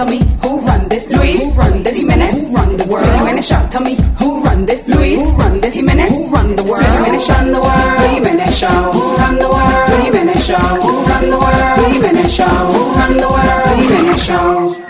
[0.00, 1.12] Tell me who run this?
[1.14, 1.56] Luis.
[1.56, 1.98] Who run this?
[1.98, 2.48] Jimenez.
[2.48, 3.04] Who run the world?
[3.04, 3.68] Jimenez Show.
[3.68, 4.88] Tell me who run this?
[4.88, 5.20] Luis.
[5.20, 5.74] Who run this?
[5.74, 6.10] Jimenez.
[6.10, 6.84] Who run the world?
[6.84, 8.00] Jimenez run the world.
[8.08, 8.68] Jimenez Show.
[8.96, 10.02] Who run the world?
[10.02, 10.56] Jimenez Show.
[10.56, 11.92] Who run the world?
[11.92, 12.44] Jimenez Show.
[12.46, 13.78] Who run the world?
[13.78, 14.89] Jimenez Show.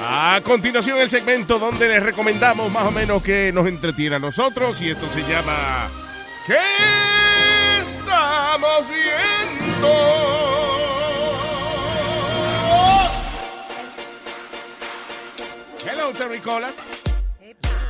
[0.00, 4.80] A continuación el segmento donde les recomendamos más o menos que nos entretiene a nosotros
[4.80, 5.90] y esto se llama
[6.46, 6.54] ¿Qué
[7.82, 9.88] estamos viendo?
[15.84, 16.76] Hello, Terry Colas.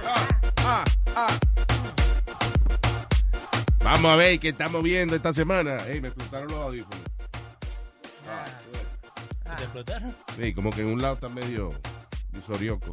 [0.05, 0.85] Ah, ah,
[1.15, 1.39] ah.
[3.85, 5.77] Vamos a ver qué estamos viendo esta semana.
[5.87, 7.01] Ey, me explotaron los audífonos.
[9.57, 10.17] ¿Te explotaron?
[10.37, 11.73] Sí, como que en un lado está medio
[12.47, 12.93] sorioco.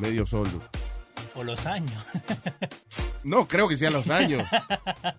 [0.00, 0.60] Medio solo.
[1.34, 2.04] O los años.
[3.24, 4.44] No, creo que sean los años.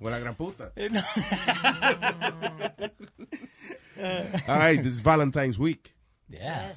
[0.01, 0.73] o la gran puta.
[0.75, 1.01] Eh, no.
[4.49, 5.95] All right, this is Valentine's Week.
[6.27, 6.73] Yeah.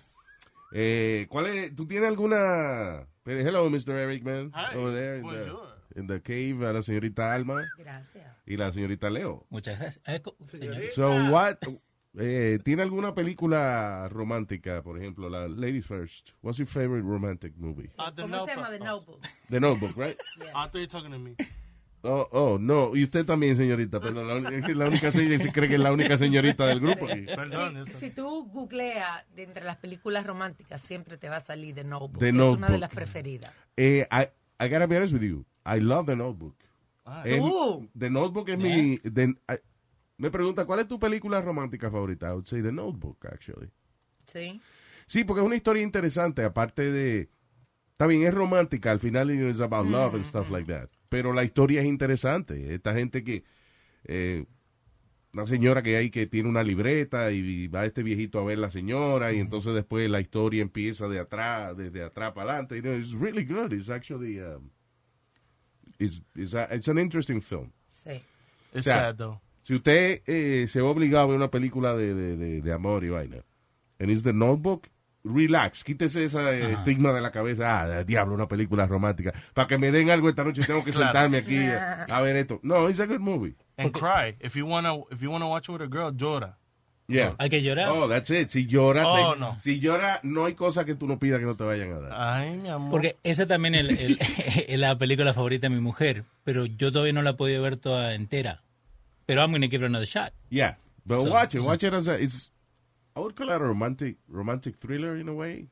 [0.72, 1.74] Eh, ¿Cuál es?
[1.74, 3.08] ¿Tú tienes alguna?
[3.24, 3.90] Hello, Mr.
[3.96, 4.52] Eric, man.
[4.54, 5.66] Hi, Over there in bonjour.
[5.92, 8.24] the, in the cave, a la señorita Alma Gracias.
[8.46, 9.46] y la señorita Leo.
[9.50, 10.04] Muchas gracias.
[10.06, 10.22] Eh.
[10.92, 11.56] So, what?
[12.18, 16.30] Eh, ¿Tiene alguna película romántica, por ejemplo, la Ladies First?
[16.42, 17.90] What's your favorite romantic movie?
[17.98, 18.70] Uh, the ¿Cómo se llama?
[18.78, 18.78] Notebook.
[18.78, 19.20] The Notebook.
[19.50, 20.16] The Notebook, right?
[20.40, 21.36] I thought you were talking to me.
[22.02, 22.94] Oh, oh, no.
[22.94, 23.98] Y usted también, señorita.
[23.98, 27.06] La, uni- es la única se se cree que es la única señorita del grupo.
[27.10, 27.84] Y- Perdón.
[27.86, 31.84] Si, si tú googleas de entre las películas románticas, siempre te va a salir The
[31.84, 32.18] Notebook.
[32.18, 33.52] The Es una de las preferidas.
[33.76, 35.44] Eh, I, I gotta be honest with you.
[35.66, 36.54] I love The Notebook.
[37.04, 37.88] Ah, ¿Tú?
[37.98, 38.98] The Notebook es mi...
[38.98, 39.58] the- I-
[40.18, 42.28] me pregunta, ¿cuál es tu película romántica favorita?
[42.28, 43.70] I would say The Notebook, actually.
[44.26, 44.60] Sí.
[45.06, 47.30] Sí, porque es una historia interesante, aparte de...
[47.92, 50.90] Está bien, es romántica, al final it's about love and stuff like that.
[51.08, 52.74] Pero la historia es interesante.
[52.74, 53.44] Esta gente que...
[54.04, 54.44] eh,
[55.32, 58.70] una señora que hay que tiene una libreta y va este viejito a ver la
[58.70, 62.76] señora y entonces después la historia empieza de atrás, desde atrás para adelante.
[62.76, 63.72] You know, it's really good.
[63.72, 64.40] It's actually...
[64.40, 64.70] um,
[65.98, 67.70] it's, it's, a- it's an interesting film.
[67.88, 68.22] Sí.
[68.72, 69.40] It's o sea, sad though.
[69.66, 73.02] Si usted eh, se va obligado a ver una película de, de, de, de amor
[73.02, 73.38] y vaina,
[73.98, 74.86] it's the notebook,
[75.24, 79.76] relax, quítese ese eh, estigma de la cabeza, ah, diablo, una película romántica, para que
[79.76, 81.06] me den algo esta noche tengo que Claro.
[81.06, 82.60] sentarme aquí a, a ver esto.
[82.62, 83.56] No, it's a good movie.
[83.76, 84.36] And cry.
[84.40, 86.58] If you wanna, if you wanna watch it with a girl, llora.
[87.08, 87.34] Yeah.
[87.40, 87.88] Hay que llorar.
[87.90, 88.50] Oh, that's it.
[88.50, 89.58] Si llora, Oh, te- no.
[89.58, 92.12] si llora, no hay cosa que tú no pidas que no te vayan a dar.
[92.14, 92.92] Ay, mi amor.
[92.92, 94.18] Porque esa también es el- el-
[94.68, 97.76] es la película favorita de mi mujer, pero yo todavía no la he podido ver
[97.76, 98.62] toda entera.
[99.26, 100.32] Pero I'm gonna give it another shot.
[100.50, 101.60] Yeah, but So- watch it.
[101.62, 102.50] Watch it as a, it's,
[103.16, 105.68] I would call it a romantic, romantic thriller in a way.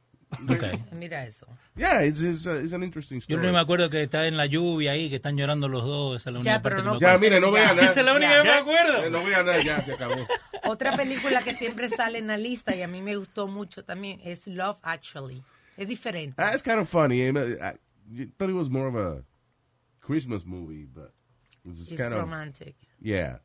[0.51, 0.73] Okay.
[0.93, 1.47] Mira eso.
[1.77, 3.47] Yeah, it's, it's, a- it's an interesting Yo story.
[3.47, 6.17] no me acuerdo que está en la lluvia ahí, que están llorando los dos.
[6.21, 7.91] Esa es la única Ya, pero parte no- que me Ya, mire, no vea nada.
[7.91, 9.05] Esa es la única que me acuerdo.
[9.05, 10.27] Eh, No voy a nada, ya se acabó.
[10.65, 14.21] Otra película que siempre sale en la lista y a mí me gustó mucho también
[14.25, 15.45] es Love Actually.
[15.77, 16.35] Es diferente.
[16.43, 17.21] Ah, it's kind of funny.
[17.21, 17.75] I, I,
[18.17, 19.23] I thought it was more of a
[20.01, 21.13] Christmas movie, but
[21.65, 22.75] it was It's kind of romantic.
[23.01, 23.39] yeah.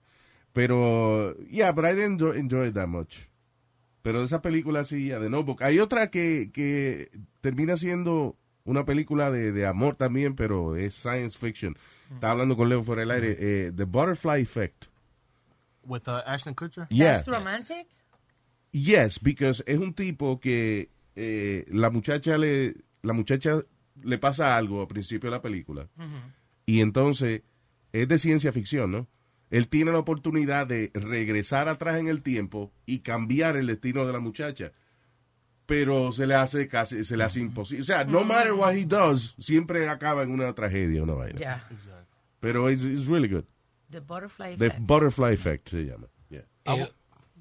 [0.54, 3.30] Pero yeah, but I didn't enjoy, enjoy it that much.
[4.02, 5.62] Pero esa película sí, yeah, The Notebook.
[5.62, 8.36] Hay otra que, que termina siendo
[8.66, 11.78] una película de, de amor también, pero es science fiction.
[12.14, 13.38] Estaba hablando con Leo fuera del aire.
[13.40, 14.86] eh, The Butterfly Effect.
[15.84, 16.88] With uh, Ashton Kutcher.
[16.90, 17.14] Yeah.
[17.14, 17.88] That's romantic.
[18.72, 23.62] Yes, because es un tipo que eh, la muchacha le la muchacha
[24.04, 25.88] le pasa algo al principio de la película
[26.66, 27.42] y entonces
[27.94, 29.08] es de ciencia ficción, ¿no?
[29.50, 34.14] Él tiene la oportunidad de regresar atrás en el tiempo y cambiar el destino de
[34.14, 34.72] la muchacha,
[35.66, 37.82] pero se le hace casi se le hace imposible.
[37.82, 41.40] O sea, no matter what he does, siempre acaba en una tragedia, una vaina.
[41.40, 41.68] Ya.
[42.40, 43.44] Pero it's, it's really good.
[43.90, 44.86] The Butterfly The Effect.
[44.86, 46.08] Butterfly Effect se llama.
[46.30, 46.46] Yeah.
[46.66, 46.88] Eh,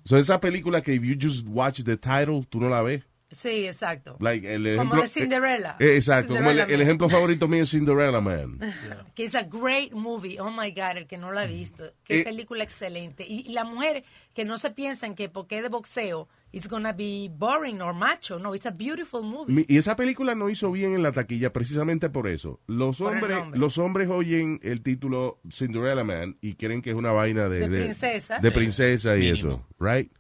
[0.05, 3.05] So esa película que if you just watch the title, tú no la ves.
[3.31, 4.17] Sí, exacto.
[4.21, 5.77] Like, el Como de Cinderella.
[5.79, 6.35] eh, exacto.
[6.35, 8.59] como el, ejemplo favorito mío es Cinderella Man.
[9.15, 10.41] Que es a great movie.
[10.41, 11.93] Oh my God, el que no lo ha visto.
[12.05, 13.27] Qué Eh, película excelente.
[13.29, 17.29] Y, la mujer que no se piensan que porque es de boxeo, it's gonna be
[17.31, 18.39] boring or macho.
[18.39, 19.53] No, it's a beautiful movie.
[19.53, 22.61] Mi- y esa película no hizo bien en la taquilla precisamente por eso.
[22.67, 27.13] Los Por hombres, los hombres oyen el título Cinderella Man y creen que es una
[27.13, 28.39] vaina de, De princesa.
[28.39, 29.37] de princesa y Mínimo.
[29.37, 30.11] eso, right?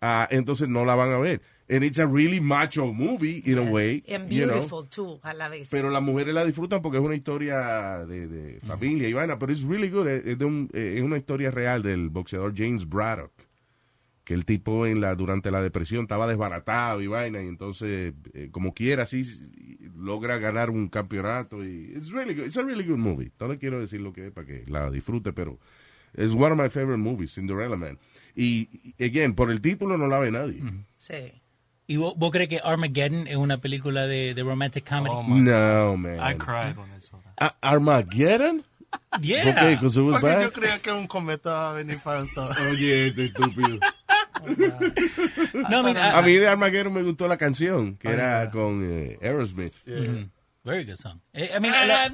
[0.00, 1.40] Ah, entonces no la van a ver.
[1.74, 4.04] And it's a really macho movie, in a way.
[4.08, 4.54] And you know.
[4.54, 5.68] beautiful, too, a la vez.
[5.70, 9.52] Pero las mujeres la disfrutan porque es una historia de, de familia y vaina, pero
[9.52, 10.06] es really good.
[10.06, 13.32] Es, de un- eh, es una historia real del boxeador James Braddock.
[14.24, 18.48] Que el tipo en la durante la depresión estaba desbaratado y vaina, y entonces, eh,
[18.52, 19.24] como quiera, así
[19.96, 21.64] logra ganar un campeonato.
[21.64, 22.44] y It's really good.
[22.46, 23.32] It's a really good movie.
[23.40, 25.58] No le quiero decir lo que es para que la disfrute, pero
[26.14, 27.98] es one of my favorite movies, Cinderella Man.
[28.36, 30.60] Y, y, again, por el título no la ve nadie.
[30.96, 31.41] sí.
[31.86, 35.14] ¿Y vos, vos crees que Armageddon es una película de, de romantic comedy?
[35.14, 36.38] Oh No, I man.
[36.38, 37.34] cried when I saw that.
[37.60, 38.64] A- Armageddon?
[39.20, 39.44] yeah.
[39.44, 39.66] ¿Por qué?
[39.70, 40.42] Because it was Porque bad?
[40.44, 42.48] yo creía que un cometa iba a venir para esto.
[42.70, 43.78] Oye, este estúpido.
[45.68, 48.80] No, I mean, I- A mí de Armageddon me gustó la canción, que era con
[48.84, 49.74] eh, Aerosmith.
[49.86, 50.30] Mhm.
[50.64, 51.18] Very good song.
[51.32, 52.10] Eh, I mean, la-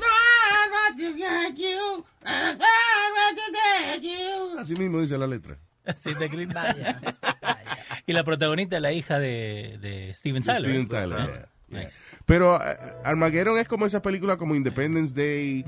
[4.59, 5.57] Así mismo dice la letra.
[6.03, 6.55] sí, te grito.
[6.55, 7.01] Vaya.
[8.09, 10.71] Y la protagonista es la hija de, de Steven Tyler.
[10.71, 10.89] Steven?
[10.89, 11.27] Tyler, Yeah.
[11.27, 11.83] yeah, yeah.
[11.83, 11.99] Nice.
[12.25, 15.63] Pero eh, Armageddon es como esa película como Independence Day.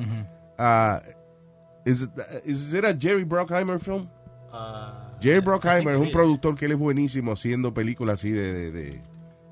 [1.84, 2.10] is, it,
[2.46, 4.08] is it a Jerry Bruckheimer film?
[4.50, 8.70] Uh, Jerry Bruckheimer es un productor que él es buenísimo haciendo películas así de...
[8.70, 9.02] de, de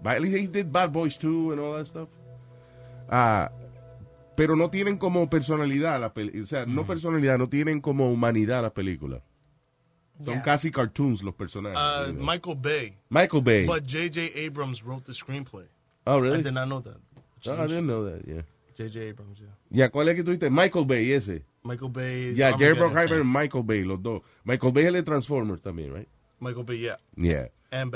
[0.03, 2.09] He did Bad Boys 2 and all that stuff.
[3.11, 3.53] Ah,
[4.35, 6.45] pero no tienen como personalidad las películas.
[6.45, 9.21] O sea, no personalidad, no tienen como humanidad las películas.
[10.25, 10.43] Son Yeah.
[10.43, 11.79] casi cartoons los personajes.
[11.79, 12.25] uh, you know.
[12.25, 12.97] Michael Bay.
[13.09, 13.67] Michael Bay.
[13.67, 14.33] But J.J.
[14.35, 15.67] Abrams wrote the screenplay.
[16.07, 16.43] oh, I really?
[16.43, 16.97] did not know that.
[17.47, 18.43] No, I didn't know that, yeah.
[18.77, 19.09] J.J.
[19.11, 19.47] Abrams, yeah.
[19.71, 20.51] Ya, ¿cuál es que dices?
[20.51, 21.43] Michael Bay, ese.
[21.65, 22.35] Michael Bay.
[22.35, 22.79] Ya, Jerry.
[22.79, 24.23] Bruckheimer y Michael Bay, los dos.
[24.45, 26.09] Michael Bay es el de Transformers también, right?
[26.41, 26.97] Michael Bay, yeah.
[27.17, 27.49] Yeah.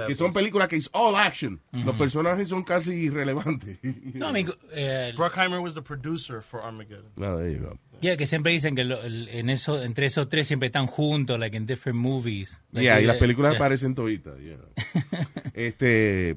[0.06, 1.60] Que son películas que es all action.
[1.72, 3.78] Los personajes son casi irrelevantes.
[4.14, 7.10] No, I mean, eh, Bruckheimer was the producer for Armageddon.
[7.16, 7.78] No, there you go.
[8.02, 11.38] yeah, que siempre dicen que lo- el- en eso, entre esos tres siempre están juntos,
[11.38, 12.60] like in different movies.
[12.70, 13.58] Like, Yeah, y eh, las películas yeah.
[13.58, 14.38] aparecen toditas.
[14.40, 14.58] yeah.
[15.54, 16.36] este,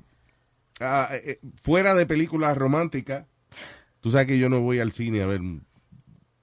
[0.80, 3.26] ah, eh, fuera de películas románticas,
[4.02, 5.42] tú sabes que yo no voy al cine a ver.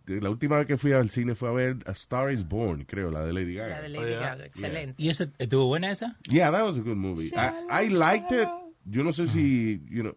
[0.06, 3.10] La última vez que fui al cine fue a ver A Star is Born, creo,
[3.10, 3.80] la de Lady Gaga.
[3.80, 4.20] La de Oh, Lady yeah.
[4.20, 4.94] Gaga, excelente.
[4.96, 6.16] ¿Y esa estuvo buena esa?
[6.28, 7.30] Yeah, that was a good movie.
[7.34, 8.48] I, I liked it.
[8.84, 10.16] Yo no sé si, you know,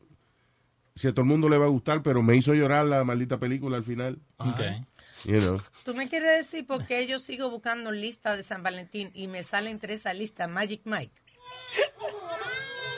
[0.96, 3.38] si a todo el mundo le va a gustar, pero me hizo llorar la maldita
[3.40, 4.20] película al final.
[4.38, 4.84] Okay.
[5.26, 5.62] You know.
[5.84, 9.44] ¿Tú me quieres decir por qué yo sigo buscando lista de San Valentín y me
[9.44, 11.14] salen entre esa lista Magic Mike?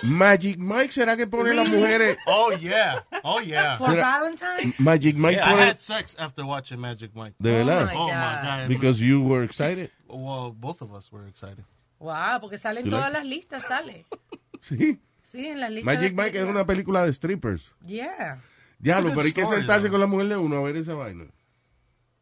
[0.03, 2.17] Magic Mike, ¿será que pone las mujeres?
[2.27, 3.01] Oh, yeah.
[3.23, 3.77] Oh, yeah.
[3.77, 4.79] For Valentine's?
[4.79, 5.59] Magic Mike I pone...
[5.59, 7.33] had sex after watching Magic Mike.
[7.41, 7.85] De Oh verdad.
[7.87, 8.43] my Oh, my God.
[8.43, 8.67] God.
[8.69, 9.89] Because you were excited.
[10.07, 11.63] Well, both of us were excited.
[11.99, 14.05] Wow, porque salen todas like las listas, sale.
[14.61, 14.99] Sí.
[15.23, 15.85] Sí, en las listas.
[15.95, 17.71] Magic Mike es una película de strippers.
[17.85, 18.39] Yeah.
[18.79, 19.91] Diablo, pero hay que sentarse though.
[19.91, 21.25] con la mujer de uno a ver esa vaina.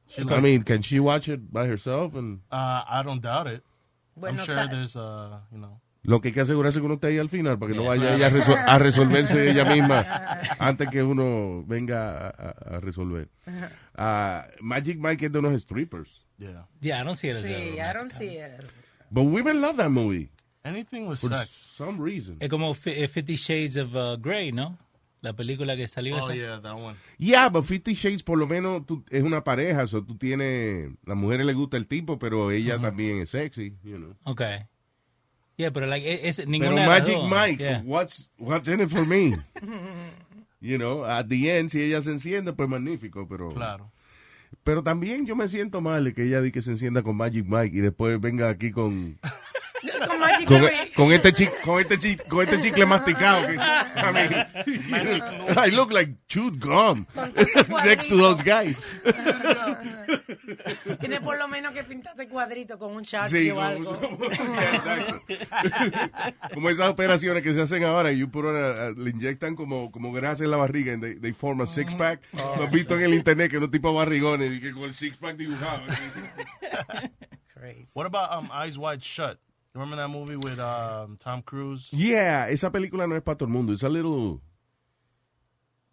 [0.07, 2.15] She I mean, can she watch it by herself?
[2.15, 3.63] And uh, I don't doubt it.
[4.15, 5.81] Bueno, I'm sure there's, uh, you know.
[6.05, 8.15] Lo que hay que asegurarse que uno esté ahí al final para que no vaya
[8.15, 10.05] ella a, resol- a resolverse ella misma
[10.59, 13.29] antes que uno venga a, a- a resolver.
[13.95, 16.21] Ah, Magic Mike es de unos strippers.
[16.37, 16.67] Yeah.
[16.81, 18.65] Yeah, I don't see it as Sí, I don't see it.
[19.09, 20.29] But women love that movie
[20.63, 21.49] Anything with for sex.
[21.51, 22.37] some reason.
[22.39, 24.77] Es como Fi- eh, Fifty Shades of uh, Grey, ¿no?
[25.21, 26.35] La película que salió Oh, esa.
[26.35, 26.95] yeah, that one.
[27.17, 31.15] Yeah, but Fifty Shades por lo menos tú- es una pareja, so tú tienes, las
[31.17, 34.15] mujeres le gusta el tipo, pero ella también es sexy, you know.
[34.23, 34.65] Okay.
[35.57, 37.29] Yeah, pero like, es, Pero ninguna las Magic dos.
[37.29, 37.81] Mike, Yeah.
[37.85, 39.35] what's what's in it for me?
[40.61, 43.91] you know, at the end si ella se enciende pues magnífico, pero Claro.
[44.63, 47.75] pero también yo me siento mal que ella di que se encienda con Magic Mike
[47.77, 49.17] y después venga aquí con
[50.07, 50.47] Con Magic
[50.95, 55.91] con, este chicle, con este chi- con este chicle masticado que, I mean, I look
[55.91, 57.05] like chewed gum
[57.85, 58.77] next to those guys.
[60.99, 63.99] Tiene por lo menos que pintarte cuadrito con un Sharpie Sí, o algo.
[64.73, 65.21] Exacto.
[66.53, 70.57] como esas operaciones que se hacen ahora y le inyectan como, como grasa en la
[70.57, 72.21] barriga y they, they form a six pack.
[72.33, 75.17] Lo has visto en el internet que unos tipos barrigones y que con el six
[75.17, 75.81] pack dibujado.
[77.53, 77.87] Crazy.
[77.93, 79.39] What about um, Eyes Wide Shut?
[79.75, 81.89] Remember that movie with um, Tom Cruise?
[81.91, 83.73] yeah, esa película no es para todo el mundo.
[83.73, 84.39] Es a little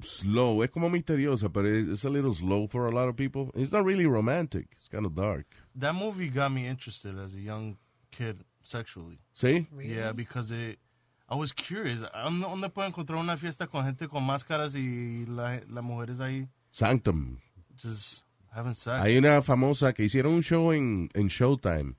[0.01, 0.63] slow.
[0.63, 3.51] Es como misteriosa, pero es it's a little slow for a lot of people.
[3.55, 4.69] It's not really romantic.
[4.79, 5.47] It's kind of dark.
[5.75, 7.77] That movie got me interested as a young
[8.11, 9.19] kid sexually.
[9.35, 9.67] ¿Sí?
[9.81, 10.79] Yeah, because it,
[11.29, 12.01] I was curious.
[12.15, 17.39] ¿Dónde, puedo encontrar una fiesta con gente con máscaras y la- las mujeres ahí Sanctum.
[17.77, 18.23] just
[18.55, 19.03] having sex?
[19.03, 21.95] Hay una famosa que hicieron un show en, en Showtime.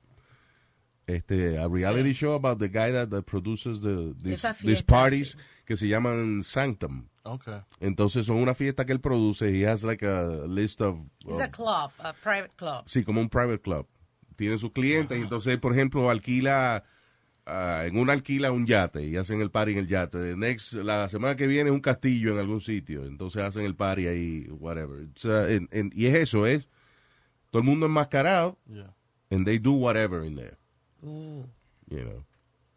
[1.06, 5.38] Este, a reality show about the guy that, that produces the, these, parties sí.
[5.66, 7.08] que se llaman Sanctum.
[7.24, 7.60] Okay.
[7.82, 9.50] Entonces son una fiesta que él produce.
[9.54, 12.84] He has like a list of, It's of- a club, a private club.
[12.86, 13.86] sí, como un private club.
[14.38, 16.84] Tiene sus clientes y entonces, por ejemplo, alquila
[17.46, 20.18] ah, en una alquila un yate y hacen el party en el yate.
[20.18, 23.76] The next, la semana que viene es un castillo en algún sitio, entonces hacen el
[23.76, 25.02] party ahí, whatever.
[25.04, 26.68] It's, uh, and- and- y es eso, es
[27.52, 28.94] todo el mundo enmascarado Yeah.
[29.32, 30.58] and they do whatever in there,
[31.04, 32.24] You know.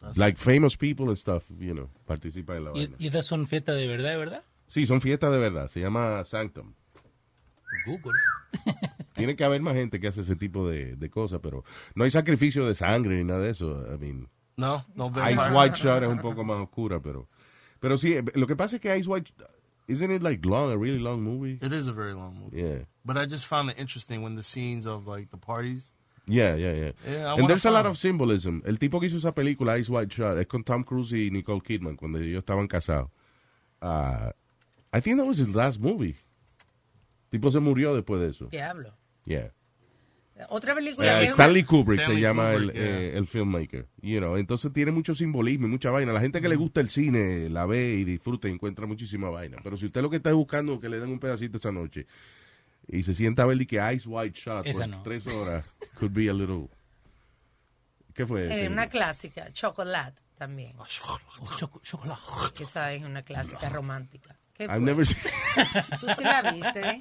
[0.00, 2.96] That's- Like famous people and stuff, you know, participan en la ¿Y, vaina.
[2.98, 4.42] y estas son fiestas de verdad, de verdad?
[4.68, 6.74] Sí, son fiestas de verdad, se llama Sanctum.
[7.86, 8.12] Google.
[9.14, 11.64] Tiene que haber más gente que hace ese tipo de, de cosas, pero
[11.94, 13.84] no hay sacrificio de sangre ni nada de eso.
[13.94, 15.50] I mean, No, no Ice.
[15.52, 17.28] White Shot es un poco más oscura, pero
[17.80, 19.32] pero sí, lo que pasa es que Ice White
[19.88, 21.58] isn't it like long, a really long movie?
[21.62, 22.56] It is a very long movie.
[22.60, 22.84] Yeah.
[23.04, 25.92] But I just found it interesting when the scenes of like the parties.
[26.26, 26.92] Yeah, yeah, yeah.
[27.08, 28.60] Yeah, And there's a lot of symbolism.
[28.64, 31.60] El tipo que hizo esa película, Ice White Shot, es con Tom Cruise y Nicole
[31.60, 33.10] Kidman cuando ellos estaban casados.
[33.80, 34.32] Ah,
[34.92, 36.16] I think that was his last movie.
[37.26, 38.48] El tipo se murió después de eso.
[38.50, 38.92] diablo.
[39.24, 39.52] Yeah.
[40.50, 43.00] Otra película que es Stanley Kubrick Stanley se llama Kubrick, el, yeah.
[43.00, 43.86] eh, el filmmaker.
[44.02, 46.12] You know, entonces tiene mucho simbolismo y mucha vaina.
[46.12, 49.58] La gente que le gusta el cine la ve y disfruta y encuentra muchísima vaina.
[49.62, 52.06] Pero si usted lo que está buscando es que le den un pedacito esa noche
[52.88, 55.02] y se sienta a ver y que Ice White Shot Esa por no.
[55.02, 55.64] tres horas,
[55.98, 56.68] could be a little...
[58.14, 58.64] ¿Qué fue?
[58.64, 60.74] eh, una clásica, Chocolate también.
[60.78, 62.20] Oh, choco- chocolate.
[62.54, 64.36] Que esa es una clásica romántica.
[64.54, 64.80] ¿Qué I've fue?
[64.80, 65.32] never seen-
[66.00, 66.98] Tú sí la viste, ¿eh?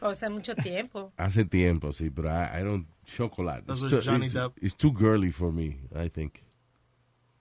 [0.00, 1.12] O mucho tiempo.
[1.16, 2.86] Hace tiempo, sí, pero I, I don't...
[3.04, 3.62] Chocolate.
[3.66, 6.40] That's It's too, it's- it's too girly for me, I think.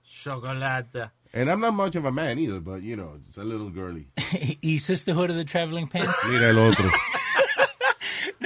[0.03, 1.11] Chocolate.
[1.31, 4.07] And I'm not much of a man either, but, you know, it's a little girly.
[4.61, 6.11] ¿Y Sisterhood of the Traveling Pants?
[6.27, 6.89] Mira el otro.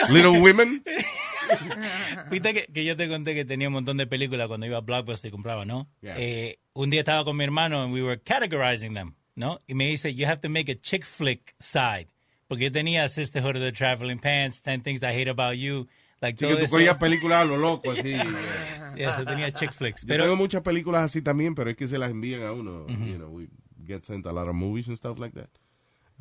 [0.09, 0.83] Little Women.
[2.31, 4.81] Viste que, que yo te conté que tenía un montón de películas cuando iba a
[4.81, 5.87] Blockbuster y compraba, ¿no?
[6.01, 6.15] Yeah.
[6.17, 9.59] Eh, un día estaba con mi hermano and we were categorizing them, ¿no?
[9.67, 12.07] Y me dice, you have to make a chick flick side.
[12.47, 15.87] Porque yo tenía Sisterhood of the Traveling Pants, 10 Things I Hate About You,
[16.21, 18.13] like Sí, todo que tú cogías películas a lo loco, así.
[18.95, 20.01] Yeah, so tenía chick flicks.
[20.01, 22.85] Yo Pero tengo muchas películas así también, pero es que se las envían a uno.
[22.87, 23.47] You know, we
[23.87, 25.49] get sent a lot of movies and stuff like that.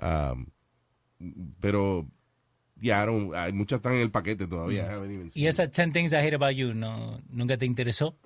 [0.00, 0.46] Um,
[1.60, 2.06] pero,
[2.82, 4.94] yeah, I don't- hay muchas están en el paquete todavía.
[5.34, 8.16] ¿Y esa 10 Things I Hate About You no, nunca te interesó?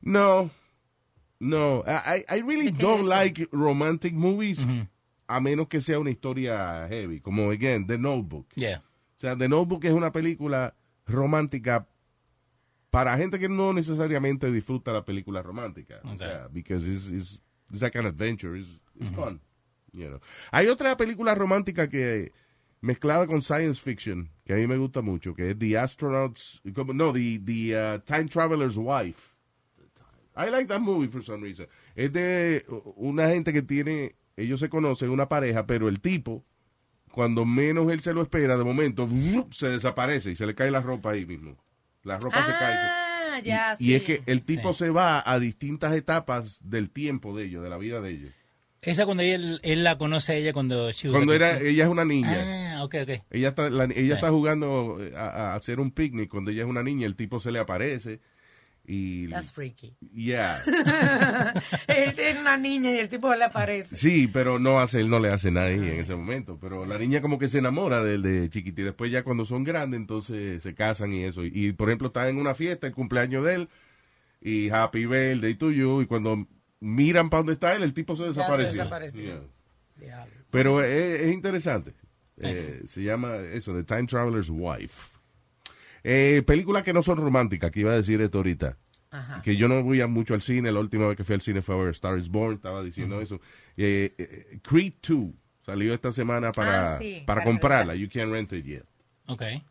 [0.00, 0.50] No,
[1.38, 1.84] no.
[1.86, 4.66] I, I really ¿De qué don't like romantic movies,
[5.26, 7.20] a menos que sea una historia heavy.
[7.20, 8.46] Como, again, The Notebook.
[8.54, 8.78] Yeah.
[9.16, 10.74] O sea, The Notebook es una película
[11.06, 11.86] romántica
[12.90, 16.00] para gente que no necesariamente disfruta la película romántica.
[16.04, 16.18] O Okay.
[16.18, 19.40] sea, because it's, it's, it's like an adventure, it's, it's fun.
[19.92, 20.20] You know.
[20.52, 22.32] Hay otra película romántica que
[22.80, 26.92] mezclada con science fiction que a mí me gusta mucho, que es The Astronauts, como-
[26.92, 29.36] no, The, the uh, Time Traveler's Wife.
[30.36, 31.66] I like that movie for some reason.
[31.94, 32.64] Es de
[32.96, 36.44] una gente que tiene, ellos se conocen, una pareja, pero el tipo,
[37.12, 39.08] cuando menos él se lo espera, de momento,
[39.50, 41.56] se desaparece y se le cae la ropa ahí mismo.
[42.04, 42.74] La ropa se cae.
[42.74, 43.84] se- Ah, ya, y, sí.
[43.90, 47.70] y es que el tipo se va a distintas etapas del tiempo de ellos, de
[47.70, 48.32] la vida de ellos.
[48.82, 51.66] Esa cuando él, él la conoce a ella cuando she was Cuando era, kid.
[51.66, 52.76] ella es una niña.
[52.78, 53.10] Ah, ok, ok.
[53.30, 56.82] Ella está, la- ella está jugando a, a hacer un picnic cuando ella es una
[56.82, 58.20] niña, el tipo se le aparece
[58.86, 59.94] y That's freaky.
[60.14, 60.58] yeah.
[61.86, 63.94] Él tiene una niña y el tipo le aparece.
[63.96, 66.58] Sí, pero no hace, él no le hace nada ahí en ese momento.
[66.60, 68.80] Pero la niña como que se enamora del de chiquitita.
[68.80, 71.44] Y después ya cuando son grandes, entonces se casan y eso.
[71.44, 73.68] Y, y, por ejemplo, están en una fiesta, el cumpleaños de él,
[74.40, 76.00] y Happy Birthday to you.
[76.02, 76.46] Y cuando
[76.80, 79.22] miran para dónde está él, el tipo se se desapareció.
[79.22, 79.40] Yeah.
[79.96, 80.32] Diablo.
[80.50, 81.92] Pero es, es interesante.
[82.42, 85.14] Eh, se llama eso, The Time Traveler's Wife.
[86.02, 88.78] Eh, películas que no son románticas, que iba a decir esto ahorita.
[89.10, 89.42] Ajá.
[89.42, 90.72] Que yo no voy a mucho al cine.
[90.72, 92.54] La última vez que fui al cine fue a ver Star is Born.
[92.54, 93.42] Estaba diciendo eso.
[93.76, 95.34] Eh, eh, Creed 2
[95.66, 97.94] salió esta semana para, Ah, sí, para para comprarla.
[97.94, 98.84] You can't rent it yet.
[99.26, 99.42] Ok.
[99.42, 99.62] I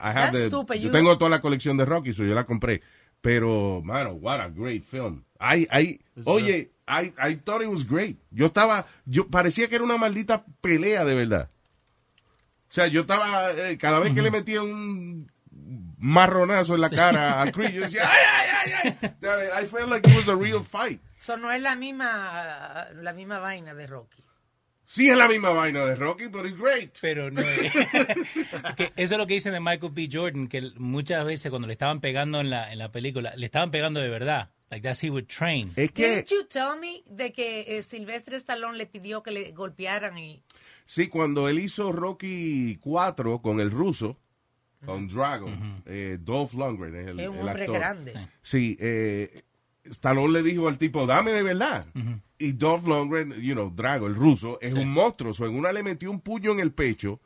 [0.00, 2.80] have the- yo tengo toda la colección de Rocky, so yo la compré.
[3.20, 5.22] Pero, mano, what a great film.
[5.40, 8.18] I, I, oye, I, I thought it was great.
[8.30, 11.48] Yo estaba, yo parecía que era una maldita pelea de verdad.
[12.68, 15.30] O sea, yo estaba, eh, cada vez que le metía un
[15.98, 19.62] marronazo en la cara a Chris, yo decía, ay, ay, ay, ay.
[19.62, 21.00] I felt like it was a real fight.
[21.18, 24.22] Eso no es la misma, la misma vaina de Rocky.
[24.86, 26.98] Sí es la misma vaina de Rocky, but it's great.
[27.00, 27.72] Pero no es.
[28.76, 30.08] que eso es lo que dicen de Michael B.
[30.10, 33.70] Jordan, que muchas veces cuando le estaban pegando en la, en la película, le estaban
[33.70, 34.50] pegando de verdad.
[34.70, 35.72] Like that's he would train.
[35.76, 39.50] Es que, Didn't you tell me de que eh, Silvestre Stallone le pidió que le
[39.52, 40.42] golpearan y
[40.86, 44.16] Sí, cuando él hizo Rocky 4 con el ruso,
[44.84, 45.48] con Drago,
[45.86, 47.74] eh, Dolph Lundgren es el, es un el hombre actor.
[47.78, 48.28] grande?
[48.42, 49.42] Sí, eh,
[49.84, 51.86] Stallone le dijo al tipo, dame de verdad.
[52.38, 55.32] Y Dolph Lundgren, you know, Drago, el ruso, es un monstruo.
[55.32, 57.20] So, en una le metió un puño en el pecho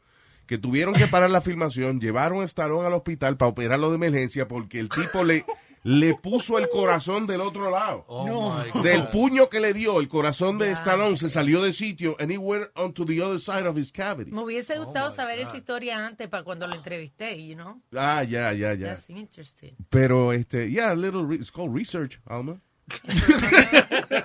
[0.46, 4.46] que tuvieron que parar la filmación, llevaron a Stallone al hospital para operarlo de emergencia
[4.46, 5.44] porque el tipo le,
[5.84, 8.04] le puso el corazón del otro lado.
[8.08, 8.24] Oh
[8.72, 8.82] God.
[8.82, 12.38] Del puño que le dio, el corazón de Stallone se salió de sitio and he
[12.38, 14.30] went onto the other side of his cavity.
[14.30, 17.80] Me hubiese gustado saber esa historia antes para cuando lo entrevisté, you know?
[17.94, 18.88] Ah, ya, ya, ya.
[18.88, 19.76] That's interesting.
[19.90, 22.60] Pero, este, yeah, a little, re- it's called research, Alma.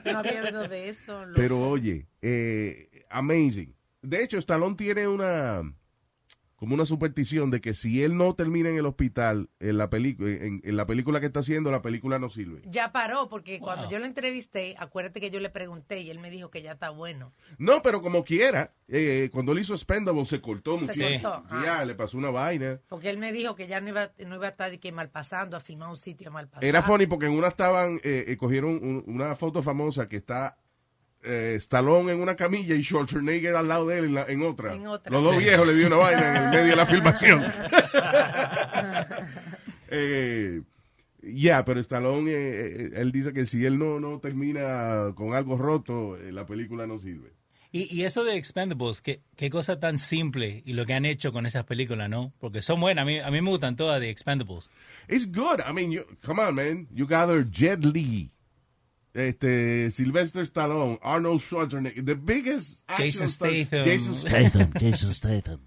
[0.05, 1.23] No había oído de eso.
[1.35, 3.75] Pero oye, eh, amazing.
[4.01, 5.61] De hecho, Stallone tiene una
[6.59, 10.29] como una superstición de que si él no termina en el hospital en la película
[10.29, 12.61] en, en la película que está haciendo, la película no sirve.
[12.65, 16.29] Ya paró, porque cuando yo lo entrevisté, acuérdate que yo le pregunté y él me
[16.29, 17.33] dijo que ya está bueno.
[17.57, 21.31] No, pero como quiera, eh, cuando él hizo Spendable se cortó Se muchísimo.
[21.31, 21.47] cortó.
[21.49, 21.61] Sí, Ah.
[21.65, 22.79] ya, le pasó una vaina.
[22.89, 25.09] Porque él me dijo que ya no iba, no iba a estar de que mal
[25.09, 26.67] pasando, a filmar un sitio mal pasando.
[26.67, 30.57] Era funny porque en una estaban, eh, eh, cogieron un- una foto famosa que está
[31.23, 34.73] eh, Stallone en una camilla y Schwarzenegger al lado de él en, la- en otra.
[34.73, 35.11] En otra.
[35.11, 35.43] Los dos Sí.
[35.43, 37.43] viejos le dio una vaina en el medio de la filmación.
[39.91, 40.61] Eh,
[41.21, 46.15] Ya, pero Stallone, eh, él dice que si él no, no termina con algo roto,
[46.17, 47.33] eh, la película no sirve.
[47.71, 51.31] Y, y eso de Expendables, qué, qué cosa tan simple y lo que han hecho
[51.33, 52.31] con esas películas, ¿no?
[52.39, 54.69] Porque son buenas, a mí, a mí me gustan todas de Expendables.
[55.09, 55.59] It's good.
[55.67, 56.87] I mean, you, come on, man.
[56.93, 58.31] You gather Jet Li,
[59.19, 63.83] este, Sylvester Stallone, Arnold Schwarzenegger, the biggest action Jason Statham.
[63.83, 64.49] Jason Statham.
[64.49, 65.59] Statham, Jason Statham.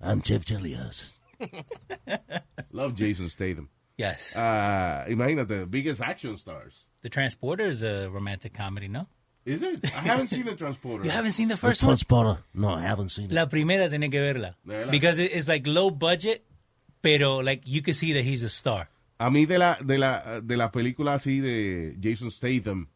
[0.00, 1.14] I'm Jeff Chelios.
[2.72, 3.68] Love Jason Statham.
[3.96, 4.34] Yes.
[4.36, 6.86] Ah, imagínate, the biggest action stars.
[7.02, 9.06] the Transporter is a romantic comedy, ¿no?
[9.44, 9.84] Is it?
[9.84, 11.04] I haven't seen the Transporter.
[11.04, 11.90] You haven't seen the The first one?
[11.90, 12.42] Transporter.
[12.54, 13.32] No, I haven't seen it.
[13.32, 14.54] La primera tiene que verla.
[14.66, 14.90] De verdad.
[14.90, 16.44] Because it's like low budget,
[17.02, 18.88] pero like you can see that he's a star.
[19.18, 22.88] A mí de la de la de la película así de Jason Statham,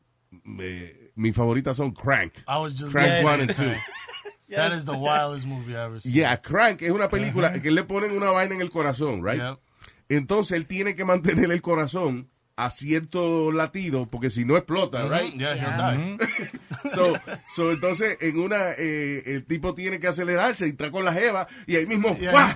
[0.45, 2.35] me, mis favoritas son Crank.
[2.47, 3.65] I was just Crank gonna one say and two.
[4.49, 4.71] that.
[4.71, 6.13] That is the wildest movie I ever seen.
[6.13, 9.41] Yeah, Crank es una película que le ponen una vaina en el corazón, right?
[9.41, 9.59] Yep.
[10.11, 15.35] Entonces él tiene que mantener el corazón a cierto latido porque si no explota, right?
[15.35, 16.17] Yeah, Yeah.
[16.95, 17.13] So,
[17.55, 21.47] so, entonces en una eh, el tipo tiene que acelerarse y está con la jeva
[21.67, 22.55] y ahí mismo Yeah,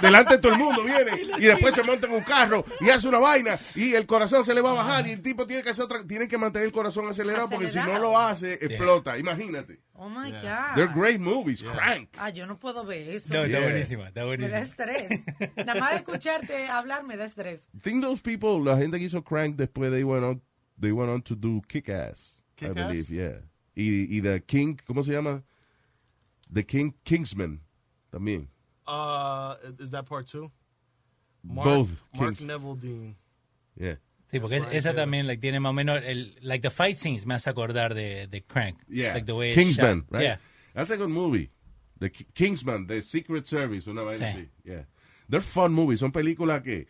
[0.00, 3.08] delante de todo el mundo viene y después se monta en un carro y hace
[3.08, 5.70] una vaina y el corazón se le va a bajar y el tipo tiene que
[5.70, 9.80] hacer otra tiene que mantener el corazón acelerado porque si no lo hace explota, imagínate.
[10.00, 10.74] Oh my Yeah.
[10.76, 10.94] They're God.
[10.96, 12.10] great movies, Crank.
[12.18, 13.32] Ah, yo no puedo ver eso.
[13.34, 13.58] No, Yeah.
[13.58, 15.08] está buenísima, está Me da estrés.
[15.56, 17.66] Nada más de escucharte hablar me da estrés.
[17.82, 20.40] think those people, la gente que hizo Crank después they went on,
[20.78, 22.74] they went on to do Kick-Ass, I Kick-Ass?
[22.88, 23.40] believe, yeah.
[23.74, 25.42] Y, y The King, ¿cómo se llama?
[26.52, 27.60] The King, Kingsman,
[28.12, 28.48] también.
[28.86, 30.50] Uh, is that part two?
[31.44, 32.40] Both Mark Kings.
[32.42, 33.16] Neville Dean.
[33.76, 33.96] Yeah.
[34.30, 36.96] Sí, porque es- Brian esa también like, tiene más o menos, el, like the fight
[36.96, 38.76] scenes me hace acordar de, de Crank.
[38.88, 39.14] Yeah.
[39.14, 40.12] Like the way Kingsman, shot.
[40.12, 40.22] right?
[40.22, 40.38] Yeah.
[40.74, 41.50] That's a good movie.
[41.98, 44.24] The Ki- Kingsman, The Secret Service, una vaina Sí.
[44.38, 44.48] así.
[44.64, 44.84] Yeah.
[45.28, 46.00] They're fun movies.
[46.00, 46.86] Son películas que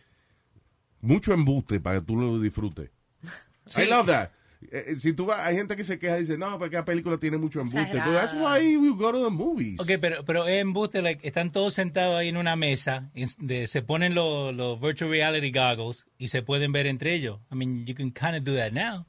[1.01, 2.89] mucho embuste para que tú lo disfrutes.
[3.65, 3.81] Sí.
[3.83, 4.31] I love that.
[4.71, 6.83] Eh, eh, Si tú vas, hay gente que se queja y dice, no, porque la
[6.85, 7.97] película tiene mucho embuste.
[7.97, 9.79] But that's why we go to the movies.
[9.79, 13.67] Ok, pero, pero es embuste, like, están todos sentados ahí en una mesa, y de-
[13.67, 17.39] se ponen los virtual reality goggles y se pueden ver entre ellos.
[17.51, 19.05] I mean, you can kind of do that now.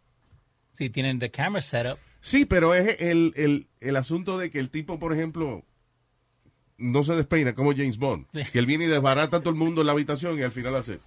[0.72, 1.98] Si tienen the camera set up.
[2.20, 5.64] Sí, pero es el, el, el asunto de que el tipo, por ejemplo,
[6.76, 8.26] no se despeina como James Bond.
[8.52, 10.76] Que él viene y desbarata a todo el mundo en la habitación y al final
[10.76, 11.00] hace.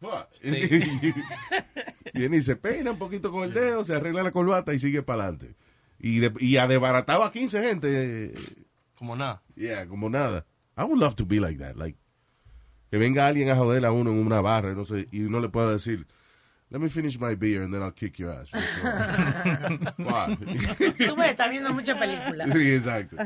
[0.00, 0.26] What?
[2.14, 5.02] viene y se peina un poquito con el dedo, se arregla la corbata y sigue
[5.02, 5.54] para adelante.
[5.98, 7.88] Y, de- y ha desbaratado a 15 gente.
[8.24, 8.34] eh,
[8.96, 9.42] Como nada.
[9.56, 10.46] Yeah, como nada.
[10.76, 11.76] I would love to be like that.
[11.76, 11.98] Like,
[12.90, 15.48] que venga alguien a joder a uno en una barra, no sé, y uno le
[15.50, 16.06] pueda decir,
[16.70, 18.50] let me finish my beer and then I'll kick your ass.
[19.98, 20.38] What?
[20.38, 22.50] Tú ves, estás viendo muchas películas.
[22.52, 23.16] Sí, exacto.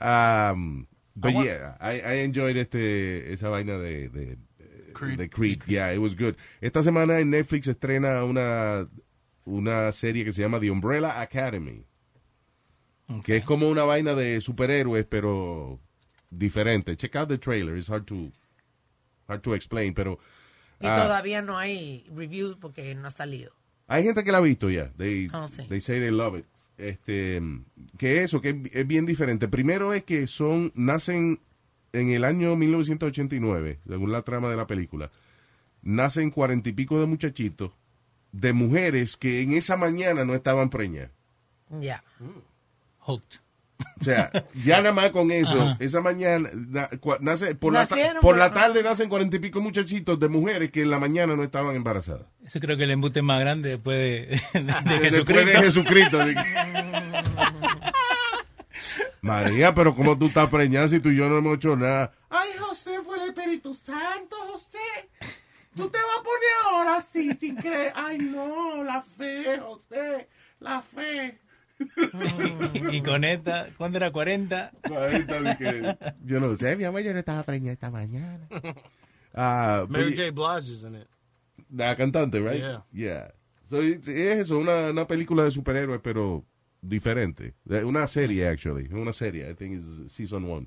[0.00, 4.38] Um, but yeah, I, I enjoyed este, esa vaina de, de,
[5.06, 5.18] Creed.
[5.18, 5.62] de Creed.
[5.66, 6.34] Yeah, it was good.
[6.60, 8.86] Esta semana en Netflix estrena una,
[9.44, 11.84] una serie que se llama The Umbrella Academy.
[13.24, 15.80] Que es como una vaina de superhéroes, pero
[16.30, 16.96] diferente.
[16.96, 17.76] Check out the trailer.
[17.76, 18.30] It's hard to,
[19.26, 20.18] hard to explain, pero
[20.80, 23.52] Y ah, todavía no hay review porque no ha salido.
[23.88, 24.90] hay gente que la ha visto ya.
[24.96, 25.66] They, Oh, sí.
[25.68, 26.44] they say they love it.
[26.78, 27.42] Este,
[27.98, 29.48] que eso, que es bien diferente.
[29.48, 31.40] Primero es que son, nacen
[31.92, 35.10] en el año 1989, según la trama de la película.
[35.82, 37.72] Nacen cuarenta y pico de muchachitos,
[38.32, 41.10] de mujeres que en esa mañana no estaban preñas.
[41.80, 42.02] Ya.
[43.00, 43.38] Hooked.
[43.98, 44.30] O sea,
[44.62, 45.76] ya nada más con eso, Ajá.
[45.80, 47.86] esa mañana, na- cua- nace, por, la,
[48.20, 51.42] por la tarde nacen cuarenta y pico muchachitos de mujeres que en la mañana no
[51.42, 52.26] estaban embarazadas.
[52.44, 56.18] Eso creo que el embuste más grande después de, de, de Después de Jesucristo.
[59.22, 62.12] De- María, pero ¿cómo tú estás preñada si tú y yo no hemos hecho nada?
[62.30, 64.78] Ay, José, fue el Espíritu Santo, José.
[65.76, 67.92] Tú te vas a poner ahora así sin creer.
[67.94, 70.28] Ay, no, la fe, José,
[70.58, 71.38] la fe.
[72.92, 74.72] Y con esta, ¿cuándo era 40?
[74.84, 78.46] Ahorita dije, yo no sé, mi amor, yo no estaba preñada esta mañana.
[79.34, 80.58] Ah, Mary pero- J.
[80.60, 81.06] Blige is in it.
[81.72, 82.58] La cantante, right?
[82.60, 82.84] Yeah.
[82.92, 83.32] Yeah.
[83.68, 86.44] So, it's- es eso, una, una película de superhéroes, pero
[86.82, 87.54] diferente.
[87.84, 88.88] Una serie, actually.
[88.92, 90.66] Una serie, I think it's season one.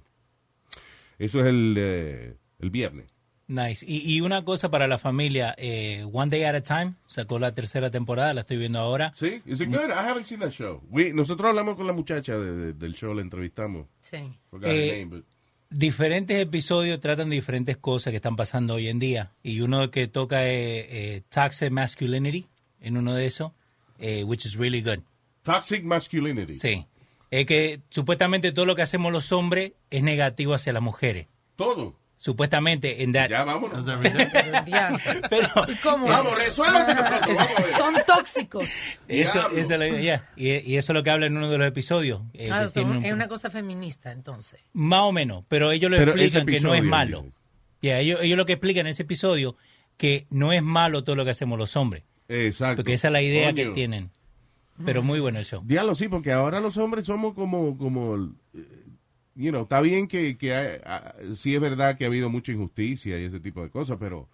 [1.20, 3.06] Eso es el, eh, el viernes.
[3.48, 3.86] Nice.
[3.88, 7.54] Y, y una cosa para la familia, eh, One Day at a Time, sacó la
[7.54, 9.12] tercera temporada, la estoy viendo ahora.
[9.16, 9.42] ¿Sí?
[9.46, 9.90] Is it good?
[9.90, 10.82] I haven't seen that show.
[10.90, 13.88] We, nosotros hablamos con la muchacha de- de- del show, la entrevistamos.
[14.02, 14.18] Sí.
[14.50, 15.26] Forgot her Eh, name, but-
[15.70, 19.32] Diferentes episodios tratan de diferentes cosas que están pasando hoy en día.
[19.42, 22.46] Y uno que toca es eh, Toxic Masculinity,
[22.80, 23.52] en uno de esos,
[23.98, 25.00] eh, which is really good.
[25.44, 26.54] Toxic masculinity.
[26.56, 26.86] Sí.
[27.30, 31.28] Es que supuestamente todo lo que hacemos los hombres es negativo hacia las mujeres.
[31.56, 31.96] Todo.
[32.18, 33.30] Supuestamente, en that.
[33.30, 33.86] Ya, vámonos.
[35.30, 36.46] Pero ¿Y cómo Vamos, es?
[36.46, 37.38] resuélvase nosotros.
[37.38, 37.72] Vamos.
[37.78, 38.70] Son tóxicos.
[39.08, 39.58] eso, Diablo.
[39.58, 40.30] esa es la idea.
[40.38, 42.22] Y, y eso es lo que habla en uno de los episodios.
[42.34, 44.62] eh, son- un- es una cosa feminista, entonces.
[44.74, 47.26] Más o menos, pero ellos lo Pero explican que no es malo.
[47.82, 49.58] Ya, ellos, ellos lo que explican en ese episodio
[49.98, 52.78] que no es malo todo lo que hacemos los hombres, Exacto.
[52.78, 54.10] porque esa es la idea que tienen.
[54.86, 55.62] Pero muy bueno el show.
[55.66, 58.16] Diablo, sí, porque ahora los hombres somos como, como,
[58.54, 58.86] eh,
[59.36, 62.52] you know, está bien que, que hay- ah, sí es verdad que ha habido mucha
[62.52, 64.28] injusticia y ese tipo de cosas, pero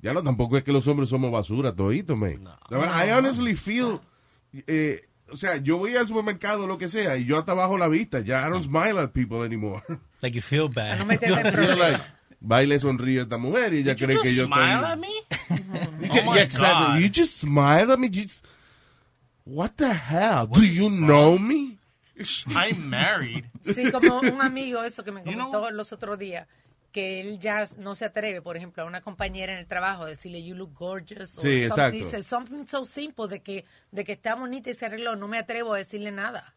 [0.00, 2.44] ya no, tampoco es que los hombres somos basura, todito, man.
[2.70, 4.00] La verdad, I honestly feel,
[4.66, 7.88] eh, o sea, yo voy al supermercado, lo que sea, y yo hasta bajo la
[7.88, 9.82] vista, ya I don't smile at people anymore.
[10.22, 10.98] Like you feel bad.
[11.00, 11.06] no
[11.76, 12.00] like,
[12.40, 14.92] baile sonríe esta mujer y ella you cree just que yo smile estoy...
[14.92, 15.08] at me?
[16.02, 16.86] You Oh ju- my yeah, exactly.
[16.86, 17.00] God.
[17.00, 18.08] You just smile at me.
[19.44, 20.46] What the hell?
[20.46, 21.78] Do you know me?
[22.54, 23.44] I'm married.
[23.62, 25.72] Sí, como un amigo, eso que me You know comentó what?
[25.72, 26.46] los otros días,
[26.92, 30.08] que él ya no se atreve, por ejemplo, a una compañera en el trabajo a
[30.08, 31.36] decirle you look gorgeous.
[31.38, 31.66] or Sí, something.
[31.66, 31.96] exacto.
[31.96, 35.16] Dice something so simple de que, de que está bonita y se arregló.
[35.16, 36.54] No me atrevo a decirle nada.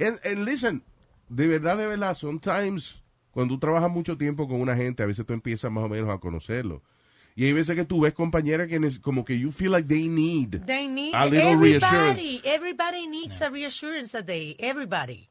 [0.00, 0.82] And, and listen,
[1.28, 3.02] de verdad, de verdad, sometimes
[3.32, 6.08] cuando tú trabajas mucho tiempo con una gente, a veces tú empiezas más o menos
[6.10, 6.82] a conocerlo.
[7.38, 10.08] Y hay veces que tú ves compañeras que nes- como que you feel like they
[10.08, 12.20] need They need a little reassurance.
[12.20, 12.40] everybody.
[12.44, 14.56] Everybody needs a reassurance a day.
[14.58, 15.28] Everybody.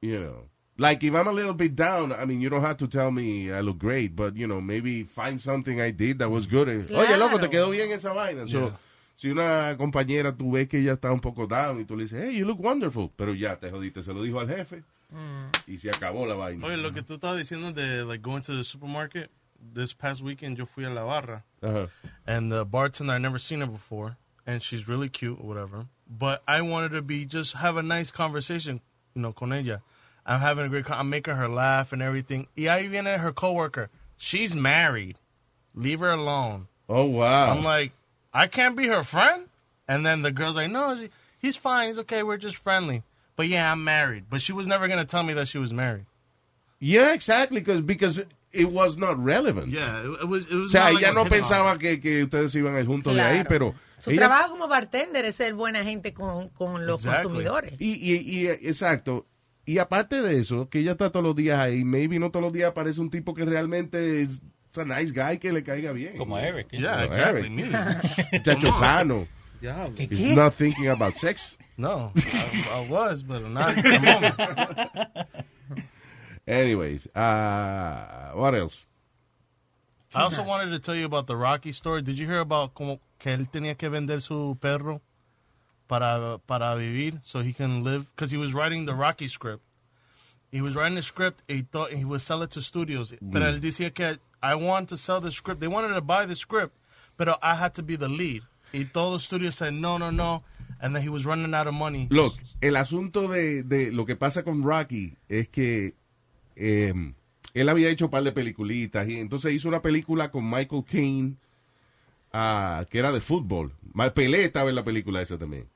[0.00, 0.48] you know.
[0.76, 3.50] Like if I'm a little bit down, I mean, you don't have to tell me
[3.50, 6.68] I look great, but you know, maybe find something I did that was good.
[6.68, 8.46] Oye, loco, te quedó bien esa vaina.
[8.46, 8.78] So,
[9.16, 12.22] si una compañera tú ves que ella está un poco down y tú le dices,
[12.22, 14.84] hey, you look wonderful, pero ya te jodiste, se lo dijo al jefe
[15.66, 16.64] y se acabó la vaina.
[16.64, 19.32] Oye, lo que tú estabas diciendo de like going to the supermarket.
[19.60, 21.42] This past weekend yo fui a la barra.
[21.62, 21.88] Ajá.
[22.26, 24.16] and the bartender I never seen her before,
[24.46, 25.86] and she's really cute or whatever.
[26.08, 28.80] But I wanted to be just have a nice conversation,
[29.14, 29.82] you know, con ella.
[30.24, 30.84] I'm having a great.
[30.84, 32.46] Con- I'm making her laugh and everything.
[32.56, 33.88] Y ahí viene her coworker.
[34.16, 35.18] She's married.
[35.74, 36.68] Leave her alone.
[36.88, 37.50] Oh, wow.
[37.50, 37.92] I'm like,
[38.32, 39.44] I can't be her friend.
[39.86, 41.88] And then the girl's like, No, she, he's fine.
[41.88, 42.22] He's okay.
[42.22, 43.02] We're just friendly.
[43.36, 44.24] But yeah, I'm married.
[44.28, 46.06] But she was never gonna tell me that she was married.
[46.80, 48.20] yeah, exactly, cause, because
[48.58, 49.68] it was not relevant.
[49.68, 50.44] Yeah, it, it was.
[50.46, 50.70] It O was.
[50.72, 53.20] sea, not like ella I no pensaba que, que ustedes iban a ir juntos de
[53.20, 53.48] ahí, Claro.
[53.48, 53.74] pero...
[54.00, 57.24] Su ella- trabajo como bartender es ser buena gente con, con los Exactly.
[57.24, 57.72] consumidores.
[57.80, 59.26] Y, y, y, exacto.
[59.66, 62.52] Y aparte de eso, que ella está todos los días ahí, maybe no todos los
[62.52, 64.40] días aparece un tipo que realmente es
[64.76, 66.16] a nice guy que le caiga bien.
[66.16, 66.68] Como Eric.
[66.72, 66.78] ¿eh?
[66.80, 67.50] Yeah, exactly.
[68.32, 69.26] Muchacho sano.
[69.60, 69.88] Yeah.
[69.96, 70.34] ¿Qué, He's qué?
[70.36, 71.58] not thinking about sex.
[71.76, 74.34] No, I, I was, but not at the moment.
[76.48, 78.86] Anyways, uh, what else?
[80.14, 82.00] I also wanted to tell you about the Rocky story.
[82.00, 85.02] Did you hear about como que él tenía que vender su perro
[85.86, 89.62] para para vivir so he can live because he was writing the Rocky script.
[90.50, 91.42] He was writing the script.
[91.48, 94.96] He thought he would sell it to studios, but él decía que I want to
[94.96, 95.60] sell the script.
[95.60, 96.74] They wanted to buy the script,
[97.18, 98.42] but I had to be the lead.
[98.72, 100.44] Y todos los studios said no, no, no,
[100.80, 102.08] and then he was running out of money.
[102.10, 105.94] Look, el asunto de, de lo que pasa con Rocky es que
[106.58, 107.12] eh,
[107.54, 111.36] él había hecho un par de peliculitas y entonces hizo una película con Michael Caine
[112.32, 113.72] ah, que era de fútbol.
[114.14, 115.66] Pelé estaba en la película esa también.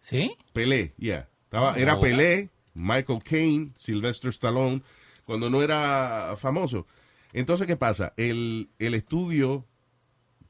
[0.00, 0.32] ¿Sí?
[0.52, 1.28] Pelé, yeah.
[1.44, 2.02] Estaba, era Ahora.
[2.08, 4.82] Pelé, Michael Caine, Sylvester Stallone,
[5.24, 6.86] cuando no era famoso.
[7.32, 8.12] Entonces, ¿qué pasa?
[8.16, 9.64] El, el estudio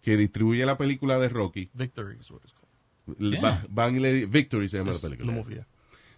[0.02, 3.18] que distribuye la película de Rocky, Victory is what it's called.
[3.20, 3.50] le- Yeah.
[3.50, 5.32] va- van y le Victory se llama la It's película.
[5.32, 5.66] movie, yeah.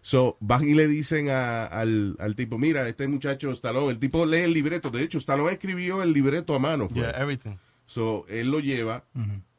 [0.04, 4.26] So, van y le dicen a- al, al tipo, mira, este muchacho Stallone, el tipo
[4.26, 4.90] lee el libreto.
[4.90, 6.88] De hecho, Stallone escribió el libreto a mano.
[6.88, 7.00] pues.
[7.00, 7.52] Yeah, everything.
[7.86, 9.04] So, él lo lleva,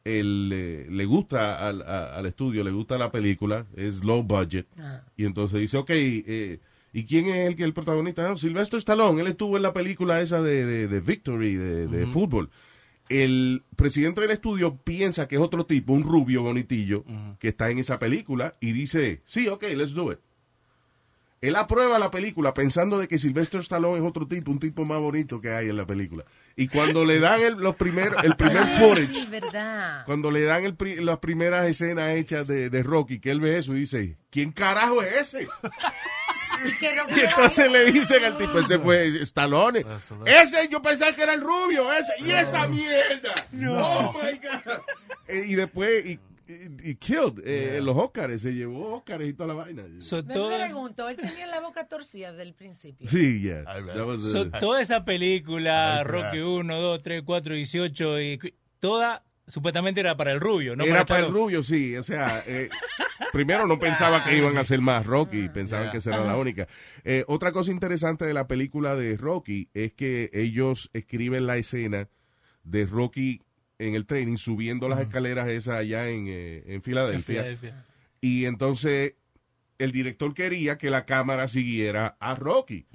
[0.03, 4.67] él, eh, le gusta al, a- al estudio, le gusta la película, es low budget.
[5.15, 6.59] Y entonces dice, ok, eh,
[6.91, 8.27] ¿y quién es el que el protagonista?
[8.27, 12.05] No, Sylvester Stallone, él estuvo en la película esa de, de, de Victory, de, de
[12.07, 12.49] fútbol.
[13.09, 17.03] el presidente del estudio piensa que es otro tipo, un rubio bonitillo,
[17.39, 20.19] que está en esa película y dice, sí, ok, let's do it.
[21.43, 24.99] Él aprueba la película pensando de que Sylvester Stallone es otro tipo, un tipo más
[25.01, 26.23] bonito que hay en la película.
[26.55, 30.05] Y cuando le dan el, los primer, el primer Sí, footage, verdad.
[30.05, 33.57] cuando le dan el pri- las primeras escenas hechas de, de Rocky, que él ve
[33.57, 35.47] eso y dice, ¿quién carajo es ese?
[36.65, 39.79] Y que no Y entonces le dicen al tipo, ese fue Stallone.
[39.79, 40.25] Eso, eso.
[40.25, 42.13] Ese yo pensaba que era el rubio, ese.
[42.19, 43.33] Y esa mierda.
[43.69, 44.79] Oh my God.
[45.27, 46.19] Eh, y después, y,
[46.83, 49.83] y- killed eh, los Óscares, se llevó Óscares y toda la vaina.
[49.99, 53.09] So, Me toda, pregunto, él tenía la boca torcida del principio.
[53.09, 53.63] Sí, yeah.
[54.31, 56.55] So, toda esa película, Rocky claro.
[56.55, 60.85] 1, 2, 3, 4, 18, y toda supuestamente era para el rubio, ¿no?
[60.85, 61.97] era para el rubio, sí.
[61.97, 62.69] O sea, eh,
[63.33, 65.91] primero no pensaba que iban a hacer más Rocky, pensaban Yeah.
[65.91, 66.67] que esa era la única.
[67.03, 72.07] Eh, otra cosa interesante de la película de Rocky es que ellos escriben la escena
[72.63, 73.41] de Rocky
[73.87, 77.41] en el training subiendo las escaleras esas allá en, eh, en En Filadelfia.
[77.43, 77.85] Filadelfia.
[78.21, 79.13] Y entonces
[79.79, 82.85] el director quería que la cámara siguiera a Rocky.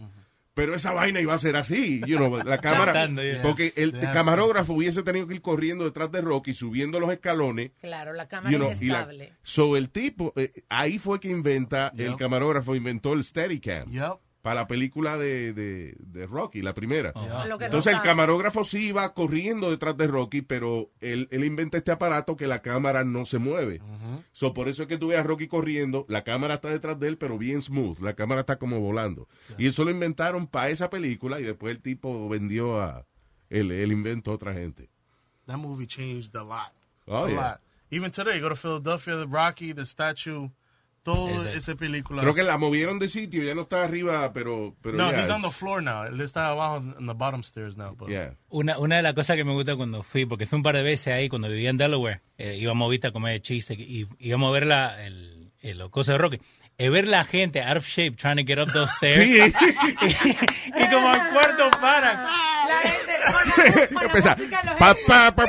[0.55, 3.43] Pero esa vaina iba a ser así, you know, la cámara, Saltando, yeah.
[3.43, 7.71] porque el Yeah, camarógrafo hubiese tenido que ir corriendo detrás de Rocky, subiendo los escalones,
[7.81, 9.33] Claro, la cámara you know, y la- inestable.
[9.45, 14.15] so el tipo, eh, ahí fue que inventa, el camarógrafo inventó el Steadicam Yep.
[14.49, 17.13] Para la película de, de, de Rocky, la primera.
[17.61, 22.35] Entonces el camarógrafo sí iba corriendo detrás de Rocky, pero él, él inventa este aparato
[22.35, 23.83] que la cámara no se mueve.
[24.33, 27.09] So, por eso es que tú ves a Rocky corriendo, la cámara está detrás de
[27.09, 29.29] él, pero bien smooth, la cámara está como volando.
[29.59, 33.05] Y eso lo inventaron para esa película y después el tipo vendió a
[33.51, 34.89] el, el invento a otra gente.
[35.45, 36.73] That movie changed a lot.
[37.07, 37.37] Oh, a yeah.
[37.37, 37.61] lot.
[37.91, 40.49] Even today, you go to Philadelphia, the Rocky, the statue,
[41.15, 41.57] todo Ese.
[41.57, 42.21] esa película.
[42.23, 44.75] Creo que la movieron de sitio, ya no está arriba, pero...
[44.83, 46.05] pero No, yeah, he's on the it's- floor now.
[46.05, 47.95] Él está abajo in the bottom stairs now.
[47.97, 48.35] But yeah.
[48.51, 50.83] Una, una de las cosas que me gusta cuando fui, porque fui un par de
[50.83, 54.53] veces ahí cuando vivía en Delaware, eh, íbamos ¿viste, a comer chiste y íbamos a
[54.53, 56.41] ver la, el, el, los cosas de Rocky.
[56.77, 59.27] Es ver la gente out of shape trying to get up those stairs.
[59.27, 59.53] Sí.
[60.77, 62.23] y, como al cuarto paran.
[62.23, 64.39] La gente con la, con la Empezar.
[64.39, 65.05] música, los Pa, jefes.
[65.09, 65.47] pa, pa,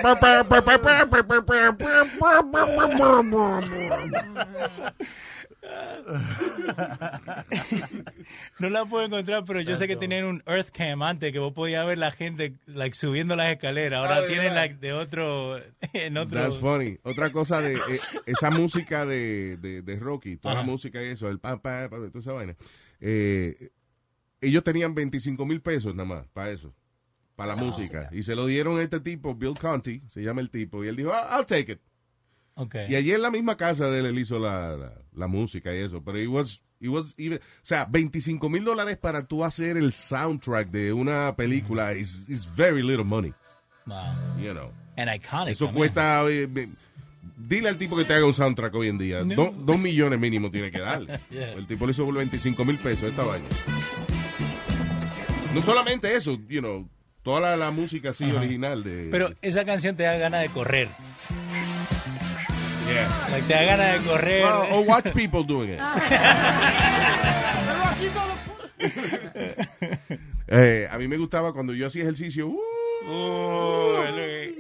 [8.60, 11.54] no la puedo encontrar, pero yo sé que tenían un Earth Cam antes que vos
[11.54, 14.00] podías ver la gente like, subiendo las escaleras.
[14.00, 15.58] Ahora ah, tienen like, de otro,
[15.94, 16.40] en otro.
[16.40, 16.98] That's funny.
[17.04, 21.40] Otra cosa de eh, esa música de, de, Rocky, toda la música y eso, el
[21.40, 22.56] pa, pa, toda esa vaina.
[23.00, 23.72] Eh,
[24.42, 26.74] ellos tenían 25 mil pesos nada más para eso,
[27.36, 28.00] para la, música.
[28.00, 28.16] música.
[28.16, 30.96] Y se lo dieron a este tipo, Bill Conti, se llama el tipo, y él
[30.96, 31.80] dijo, ah, I'll take it.
[32.62, 32.88] Okay.
[32.90, 35.80] Y allí en la misma casa de él, él hizo la, la, la música y
[35.80, 36.04] eso.
[36.04, 39.94] Pero it was, it was even- o sea, 25 mil dólares para tú hacer el
[39.94, 43.34] soundtrack de una película is, is very little money,
[43.86, 43.98] Wow.
[44.42, 44.72] you know.
[44.98, 45.54] And iconic.
[45.54, 46.24] Eso cuesta.
[46.30, 46.68] eh, eh,
[47.38, 49.24] dile al tipo que te haga un soundtrack hoy en día.
[49.24, 49.36] No.
[49.36, 51.18] Do- dos millones mínimo tiene que darle.
[51.32, 51.54] Yeah.
[51.54, 53.48] El tipo le hizo por 25 mil pesos esta vaina.
[55.54, 56.88] No solamente eso, you know,
[57.24, 59.08] toda la, la música así original de.
[59.10, 60.90] Pero esa canción te da ganas de correr.
[62.92, 63.28] Yeah.
[63.32, 64.44] Like, te da ganas de correr.
[64.44, 65.80] Well, or watch people doing it.
[70.52, 72.48] Eh, a mí me gustaba cuando yo hacía ejercicio.
[72.48, 72.58] uh,
[73.08, 74.56] Oh, Luis.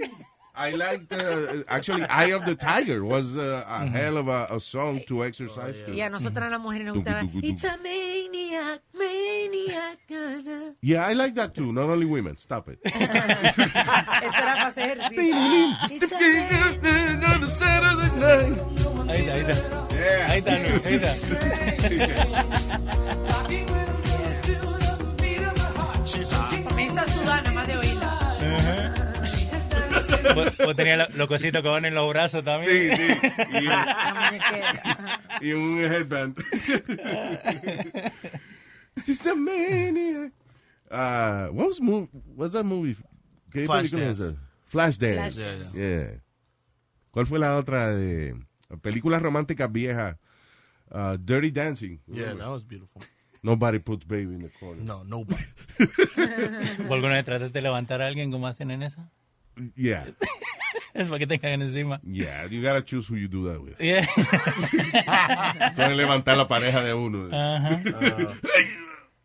[0.59, 4.59] I liked, uh, actually, Eye of the Tiger was uh, a hell of a, a
[4.59, 5.81] song to exercise.
[5.83, 5.93] to.
[5.93, 7.21] Y a nosotras las mujeres nos gustaba.
[7.21, 7.47] tucu, tucu.
[7.47, 9.99] It's a maniac, maniac.
[10.09, 10.73] na, na".
[10.81, 11.71] Yeah, I like that too.
[11.71, 12.35] Not only women.
[12.37, 12.79] Stop it.
[12.85, 15.31] Eso era para hacer ejercicio.
[15.95, 16.83] It's a maniac.
[19.09, 19.55] Ahí está, ahí está.
[19.89, 20.27] Yeah.
[20.29, 21.13] Ahí está, Ahí está.
[26.67, 27.88] Comienza a sudar nada más de oírla.
[30.35, 32.95] Vos, vos tenías lo- los cositos que van en los brazos también.
[32.95, 33.13] Sí, sí.
[33.51, 35.21] Y, muñequera.
[35.41, 36.37] y un headband.
[39.05, 40.31] Just a maniac.
[40.91, 42.09] Uh, what was movie?
[42.35, 42.95] What's that movie?
[43.51, 44.23] ¿Qué película es Flashdance.
[44.23, 44.35] esa?
[44.65, 45.35] Flashdance.
[45.41, 45.77] Flashdance.
[45.77, 46.21] Yeah.
[47.11, 48.35] ¿Cuál fue la otra de
[48.81, 50.17] películas románticas viejas?
[50.91, 51.99] Uh, Dirty Dancing.
[52.07, 53.01] Yeah, that was beautiful.
[53.41, 54.83] Nobody puts baby in the corner.
[54.83, 55.43] No, nobody.
[56.83, 59.01] ¿Vos alguna vez trataste de levantar a alguien como hacen en eso?
[59.75, 60.05] Yeah.
[60.93, 61.99] Es para que te caigan encima.
[62.03, 62.45] Yeah.
[62.45, 63.79] You gotta choose who you do that with.
[63.79, 64.05] Yeah.
[65.75, 67.29] Pueden levantar la pareja de uno.
[67.31, 67.81] Ajá.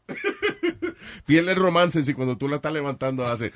[1.26, 3.52] Pierde el romance si cuando tú la estás levantando hace.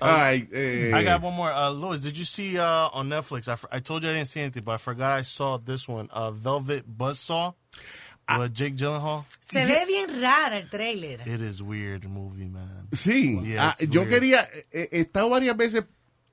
[0.00, 1.52] Ay, eh, I got one more.
[1.52, 3.48] Uh, Louis, did you see uh, on Netflix?
[3.48, 6.08] I, I told you I didn't see anything, but I forgot I saw this one.
[6.10, 7.54] Uh, Velvet Buzzsaw.
[8.38, 9.24] With Jake Gyllenhaal.
[9.40, 11.20] Se ve bien rara el trailer.
[11.26, 12.86] It is weird movie, man.
[12.92, 14.10] Sí, Yeah, Ah, yo weird.
[14.14, 15.84] quería, eh, he estado varias veces,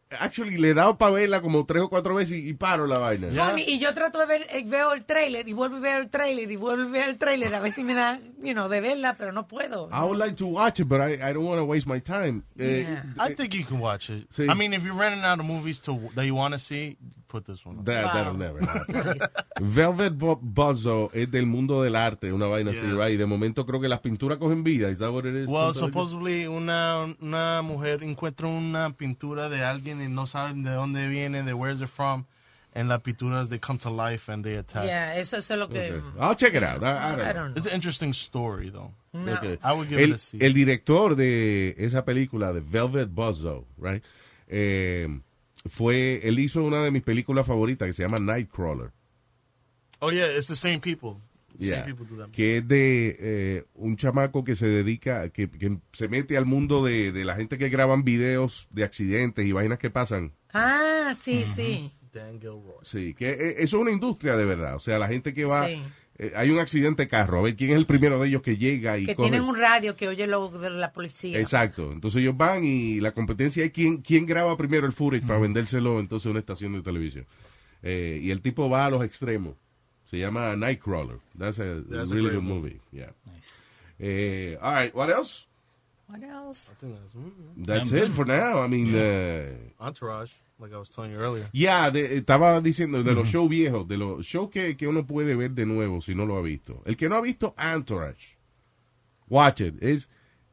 [0.09, 2.97] actually le he dado para verla como tres o cuatro veces y, y paro la
[2.97, 3.27] vaina.
[3.29, 6.09] Funny, y yo trato de ver, eh, veo el trailer y vuelvo a ver el
[6.09, 8.79] trailer y vuelvo a ver el trailer a ver si me da, you know, de
[8.79, 9.89] verla, pero no puedo.
[9.91, 12.43] I would like to watch it, but I, I don't want to waste my time.
[12.57, 13.03] Eh, Yeah.
[13.19, 14.29] I think you can watch it.
[14.31, 14.43] Sí.
[14.49, 16.95] I mean, if you're running out of movies to that you want to see,
[17.27, 17.77] put this one.
[17.79, 17.85] on.
[17.85, 18.13] that, Wow.
[18.13, 19.17] that'll never happen.
[19.61, 22.95] Velvet Buzzsaw es del mundo del arte, una vaina así, Yeah.
[22.95, 23.13] right?
[23.13, 24.89] Y de momento creo que las pinturas cogen vida.
[24.89, 25.47] Is that what it is?
[25.47, 30.71] Well, like supposedly una, una mujer encuentra una pintura de alguien y no saben de
[30.71, 32.25] dónde viene, de where's it from,
[32.73, 34.85] and las pinturas they come to life and they attack.
[34.85, 35.79] Yeah, eso, es lo que...
[35.93, 36.01] Okay.
[36.19, 36.83] I'll check it out.
[36.83, 37.33] I, I don't I know.
[37.33, 37.53] don't know.
[37.57, 38.91] It's an interesting story, though.
[39.13, 39.33] No.
[39.33, 39.57] Okay.
[39.63, 40.37] I would give el, it a C.
[40.39, 44.03] el director de esa película, de Velvet Buzzsaw, right?
[44.47, 45.07] Eh,
[45.69, 48.91] fue, él hizo una de mis películas favoritas que se llama Nightcrawler.
[49.99, 51.19] Oh yeah, it's the same people.
[51.57, 51.83] The Yeah.
[51.85, 52.29] Same people do that.
[52.31, 56.83] que es de eh, un chamaco que se dedica, que, que se mete al mundo
[56.85, 60.33] de, de la gente que graban videos de accidentes y vainas que pasan.
[60.53, 61.91] Ah, sí, sí.
[62.13, 62.61] Dan Gilroy.
[62.83, 64.75] Sí, que eh, eso es una industria de verdad.
[64.75, 65.81] O sea, la gente que va, Sí.
[66.19, 68.57] Eh, hay un accidente de carro, a ver quién es el primero de ellos que
[68.57, 71.39] llega y Que coge- tienen un radio que oye lo de la policía.
[71.39, 71.91] Exacto.
[71.91, 75.99] Entonces ellos van y la competencia es quién, quién graba primero el footage para vendérselo
[75.99, 77.25] entonces a una estación de televisión.
[77.83, 79.55] Eh, y el tipo va a los extremos.
[80.09, 81.19] Se llama Nightcrawler.
[81.37, 82.79] That's a That's a really great good movie.
[82.91, 83.11] Yeah.
[83.99, 85.47] Eh, all right, what else?
[86.09, 86.69] What else?
[86.71, 88.59] I think that's mm, That's it for now.
[88.61, 91.49] I mean, uh, Entourage, like I was telling you earlier.
[91.51, 95.35] yeah, de- estaba diciendo de los shows viejos, de los shows que, que uno puede
[95.35, 96.81] ver de nuevo si no lo ha visto.
[96.85, 98.37] El que no ha visto Entourage,
[99.29, 99.75] watch it.
[99.81, 100.07] It's,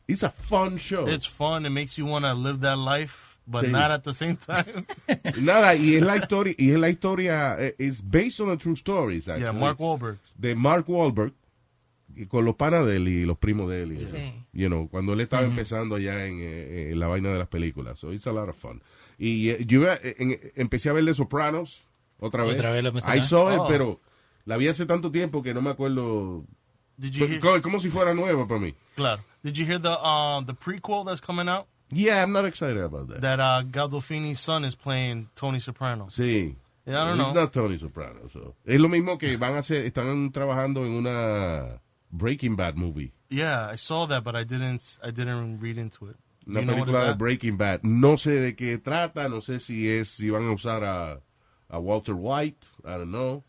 [0.09, 1.07] it's a fun show.
[1.07, 1.65] It's fun.
[1.67, 3.71] It makes you want to live that life, but Sí.
[3.71, 4.87] not at the same time.
[5.41, 8.75] Nada, y es la historia, y es la historia, eh, it's based on a true
[8.75, 9.61] stories, yeah, actually.
[9.61, 10.19] Mark Wahlberg.
[10.37, 11.33] de Mark Wahlberg
[12.17, 13.93] y con los panas de él y los primos de él.
[13.93, 14.35] y, Sí.
[14.53, 17.99] You know, cuando él estaba empezando allá en, eh, en la vaina de las películas.
[17.99, 18.83] So it's a lot of fun.
[19.19, 21.85] Y eh, yo en- empecé a ver The Sopranos
[22.19, 22.57] otra vez.
[22.57, 22.85] Otra vez.
[23.07, 23.67] I saw it, Oh.
[23.69, 24.01] pero
[24.45, 26.45] la vi hace tanto tiempo que no me acuerdo.
[26.97, 27.41] Did you hear?
[27.41, 28.75] Como, como si fuera nueva para mí.
[28.95, 29.23] Claro.
[29.43, 31.67] Did you hear the uh, the prequel that's coming out?
[31.91, 33.21] Yeah, I'm not excited about that.
[33.21, 36.07] That uh, Gandolfini's son is playing Tony Soprano.
[36.09, 36.57] Sí.
[36.87, 37.41] Yeah, I don't It's know.
[37.43, 38.29] not Tony Soprano.
[38.33, 38.55] so.
[38.65, 41.81] Es lo mismo que van a hacer, están trabajando en una
[42.17, 43.13] Breaking Bad movie.
[43.29, 44.99] Yeah, I saw that, but I didn't.
[45.03, 46.17] I didn't read into it.
[46.47, 47.19] Do Una you know what película is de that?
[47.19, 47.85] Breaking Bad.
[47.85, 51.21] No sé de qué trata, no sé si es si van a usar a,
[51.71, 53.43] a Walter White, I don't know.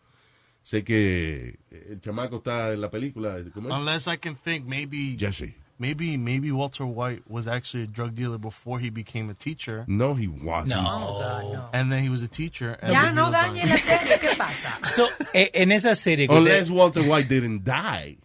[0.64, 3.74] Sé que el chamaco está en la película, ¿cómo es?
[3.76, 5.54] Unless I can think, maybe, Jesse.
[5.78, 10.16] maybe, maybe Walter White was actually a drug dealer before he became a teacher, No,
[10.16, 10.70] he wasn't.
[10.82, 10.84] No.
[10.88, 11.70] Oh, God, no.
[11.72, 12.80] and then he was a teacher.
[12.82, 14.80] And Ya then he no was on- dañe la serie, ¿qué pasa?
[14.96, 18.18] So, en esa serie que Unless usted- Walter White didn't die.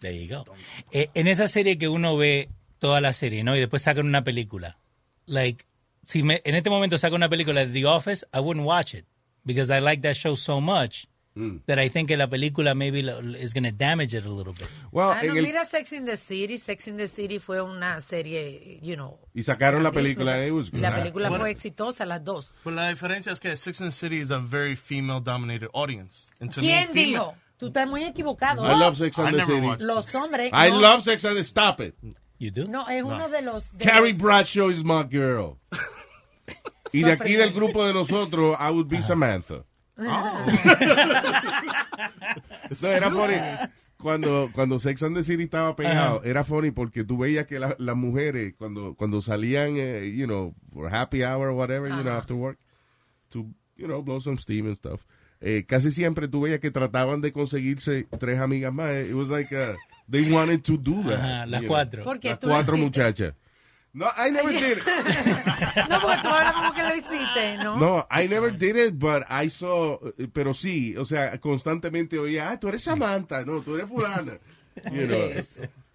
[0.00, 0.44] There you go.
[0.90, 3.54] Eh, en esa serie que uno ve toda la serie, ¿no?
[3.56, 4.78] Y después sacan una película.
[5.26, 5.64] Like,
[6.04, 9.04] si me, en este momento sacan una película de The Office, I wouldn't watch it.
[9.44, 11.06] Because I like that show so much
[11.66, 14.52] that I think que la película maybe lo- is going to damage it a little
[14.52, 14.68] bit.
[14.92, 16.58] Well, Ah, no, el- mira Sex in the City.
[16.58, 19.18] Sex in the City fue una serie, you know.
[19.34, 20.14] y sacaron la Disney.
[20.14, 20.46] película.
[20.46, 20.80] it was good.
[20.80, 22.52] La película fue exitosa, las dos.
[22.64, 26.26] But la diferencia es que Six and the City is a very female-dominated audience.
[26.40, 27.34] And to me, ¿Quién female- dijo?
[27.62, 28.64] Tú estás muy equivocado.
[28.66, 29.68] I love Sex and the City.
[29.78, 30.50] Los hombres.
[30.52, 31.94] I no, love Sex and the Stop it.
[32.40, 32.66] You do?
[32.66, 33.70] No, es uno de los.
[33.70, 35.58] de Carrie los- Bradshaw is my girl.
[36.92, 39.64] Y de aquí del grupo de nosotros, I would be Samantha.
[39.96, 40.08] No,
[42.82, 43.34] era funny.
[43.96, 47.76] Cuando, cuando Sex and the City estaba pegado, era funny porque tú veías que la-
[47.78, 52.12] las mujeres, cuando, cuando salían, eh, you know, for happy hour or whatever, you know,
[52.12, 52.58] after work,
[53.30, 53.46] to,
[53.76, 55.06] you know, blow some steam and stuff,
[55.42, 58.92] eh, casi siempre tú veías que trataban de conseguirse tres amigas más.
[58.94, 59.76] It was like, uh,
[60.08, 61.18] they wanted to do that.
[61.18, 62.04] Ajá, las cuatro.
[62.04, 62.76] Las cuatro hiciste.
[62.76, 63.34] muchachas.
[63.94, 64.78] No, I never did it.
[65.88, 67.76] No, porque tú hablas como que lo hiciste, ¿no?
[67.76, 69.98] No, I never did it, but I saw,
[70.32, 74.38] pero sí, o sea, constantemente oía, ah, tú eres Samantha, no, tú eres fulana.
[74.90, 75.28] You know,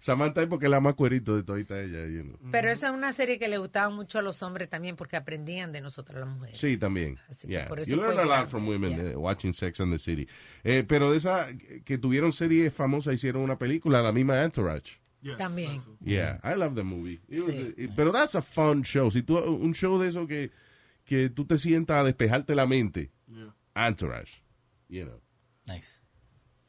[0.00, 2.38] Samantha es porque es la más cuerito de toda ella, you know.
[2.52, 5.72] Pero esa es una serie que le gustaba mucho a los hombres también porque aprendían
[5.72, 6.58] de nosotras las mujeres.
[6.58, 7.18] Sí, también.
[7.28, 7.68] Así que Yeah.
[7.68, 9.10] por eso You learn a lot from women Yeah.
[9.10, 10.28] eh, watching Sex and the City.
[10.62, 11.48] Eh, pero de esa
[11.84, 15.00] que tuvieron series famosas, hicieron una película, la misma Entourage.
[15.20, 15.76] Yes, También.
[15.76, 15.82] it.
[16.00, 17.20] Yeah, I love the movie.
[17.28, 17.74] It was Sí.
[17.90, 19.10] a- pero that's a fun show.
[19.10, 20.52] Si tú, un show de eso que,
[21.04, 23.10] que tú te sientas a despejarte la mente.
[23.26, 23.52] Yeah.
[23.88, 24.44] Entourage.
[24.88, 25.20] You know.
[25.66, 25.88] Nice.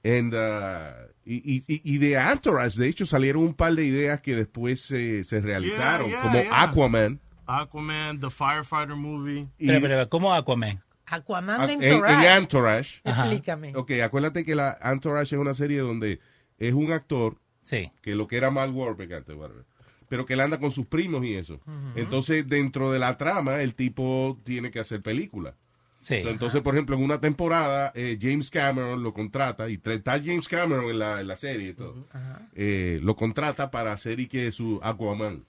[0.03, 4.21] And, uh, y, y- y- y de Entourage, de hecho, salieron un par de ideas
[4.21, 6.61] que después se, se realizaron, Yeah, yeah, como yeah.
[6.63, 7.19] Aquaman.
[7.45, 9.47] Aquaman, the firefighter movie.
[9.57, 10.81] Y, Pero, pero, ¿cómo Aquaman?
[11.05, 12.27] Aquaman de en, Entourage.
[12.27, 13.01] en Entourage.
[13.03, 13.75] Explícame.
[13.75, 16.19] Ok, acuérdate que la Entourage es una serie donde
[16.59, 17.91] es un actor Sí.
[18.01, 19.65] que lo que era Mal Warbeck antes, whatever,
[20.07, 21.59] pero que él anda con sus primos y eso.
[21.95, 25.55] Entonces, dentro de la trama, el tipo tiene que hacer película.
[25.99, 26.15] Sí.
[26.15, 30.85] Entonces, por ejemplo, en una temporada, eh, James Cameron lo contrata, y está James Cameron
[30.85, 32.07] en la, en la serie y todo.
[32.55, 35.43] Eh, lo contrata para hacer y que su Aquaman.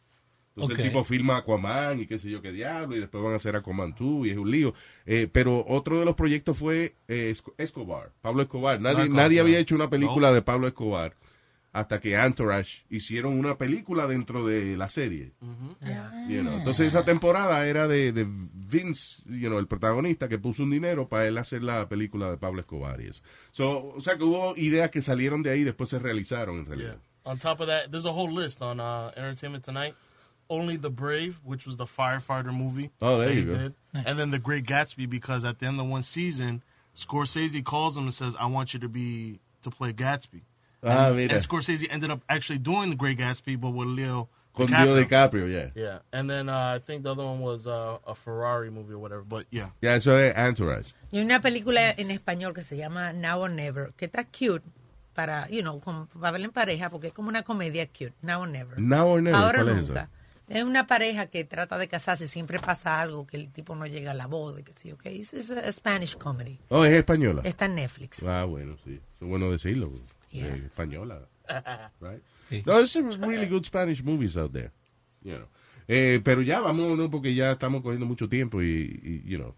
[0.57, 3.37] Entonces el tipo filma Aquaman y qué sé yo qué diablo, y después van a
[3.37, 4.75] hacer Aquaman 2 y es un lío.
[5.07, 8.81] Eh, pero otro de los proyectos fue Esco- Escobar, Pablo Escobar.
[8.81, 11.15] Nadie, nadie había hecho una película de Pablo Escobar
[11.73, 15.33] hasta que Entourage hicieron una película dentro de la serie.
[16.29, 20.63] You know, Entonces esa temporada era de, de Vince, you know, el protagonista que puso
[20.65, 23.23] un dinero para él hacer la película de Pablo Escobar y eso.
[23.53, 26.65] So, o sea que hubo ideas que salieron de ahí y después se realizaron en
[26.65, 26.71] Yeah.
[26.75, 26.97] realidad.
[27.25, 29.95] On top of that, there's a whole list on uh, Entertainment Tonight.
[30.49, 32.91] Only the Brave, which was the firefighter movie.
[33.01, 33.55] Oh, there that you he go.
[33.57, 33.75] did.
[33.95, 36.63] And then The Great Gatsby, because at the end of one season,
[36.97, 40.41] Scorsese calls him and says, "I want you to be to play Gatsby."
[40.83, 41.35] Ah, and, mira.
[41.35, 44.85] and Scorsese ended up actually doing The Great Gatsby, but with Leo Con DiCaprio.
[44.95, 45.71] Leo DiCaprio, yeah.
[45.75, 48.99] Yeah, and then uh, I think the other one was uh, a Ferrari movie or
[48.99, 49.23] whatever.
[49.23, 50.93] But yeah, Ya, eso es Entourage.
[51.13, 54.63] Y hay una película en español que se llama Now or Never, que está cute
[55.15, 58.15] para, you know, como para verla en pareja, porque es como una comedia cute.
[58.23, 58.81] Now or Never.
[58.81, 60.01] Now or Never, Ahora ¿cuál es nunca.
[60.03, 60.11] esa?
[60.49, 64.11] Es una pareja que trata de casarse, siempre pasa algo, que el tipo no llega
[64.11, 65.07] a la boda, que sí, ok.
[65.07, 66.59] Es es a Spanish comedy.
[66.71, 67.43] Oh, es española.
[67.45, 68.21] Está en Netflix.
[68.25, 69.01] Ah, bueno, sí.
[69.21, 69.93] Es bueno decirlo.
[70.31, 70.47] Yeah.
[70.47, 71.29] Eh, española.
[72.01, 72.23] Right?
[72.49, 72.63] Sí.
[72.65, 74.71] No, there's some really good Spanish movies out there.
[75.23, 75.49] You know.
[75.89, 77.11] Eh, pero ya vamos, ¿no?
[77.11, 79.55] Porque ya estamos cogiendo mucho tiempo y, y, you know,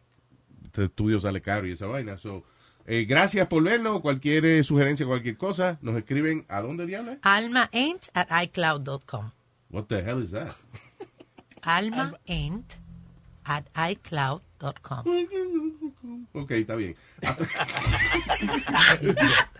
[0.65, 2.17] este estudio sale caro y esa vaina.
[2.17, 2.45] So,
[2.87, 4.01] eh, gracias por vernos.
[4.01, 7.19] Cualquier eh, sugerencia, cualquier cosa, nos escriben a dónde diablos.
[7.23, 9.33] Almaent at iCloud.com.
[9.69, 10.55] What the hell is that?
[11.63, 12.77] Almaent
[13.45, 15.05] at iCloud.com.
[16.35, 16.97] Ok, está bien.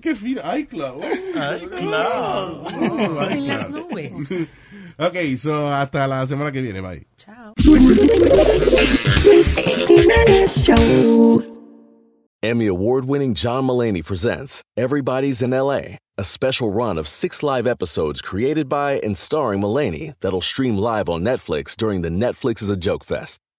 [0.00, 0.40] Qué fino.
[0.42, 1.02] iCloud.
[1.02, 2.66] iCloud.
[2.72, 3.90] Oh, En las iCloud.
[3.90, 4.48] nubes.
[4.98, 6.82] Ok, so hasta la semana que viene.
[6.82, 7.06] Bye.
[7.16, 7.54] Chao.
[12.42, 17.66] Emmy award winning John Mullaney presents Everybody's in LA, a special run of six live
[17.66, 22.70] episodes created by and starring Mullaney that'll stream live on Netflix during the Netflix is
[22.70, 23.38] a Joke Fest.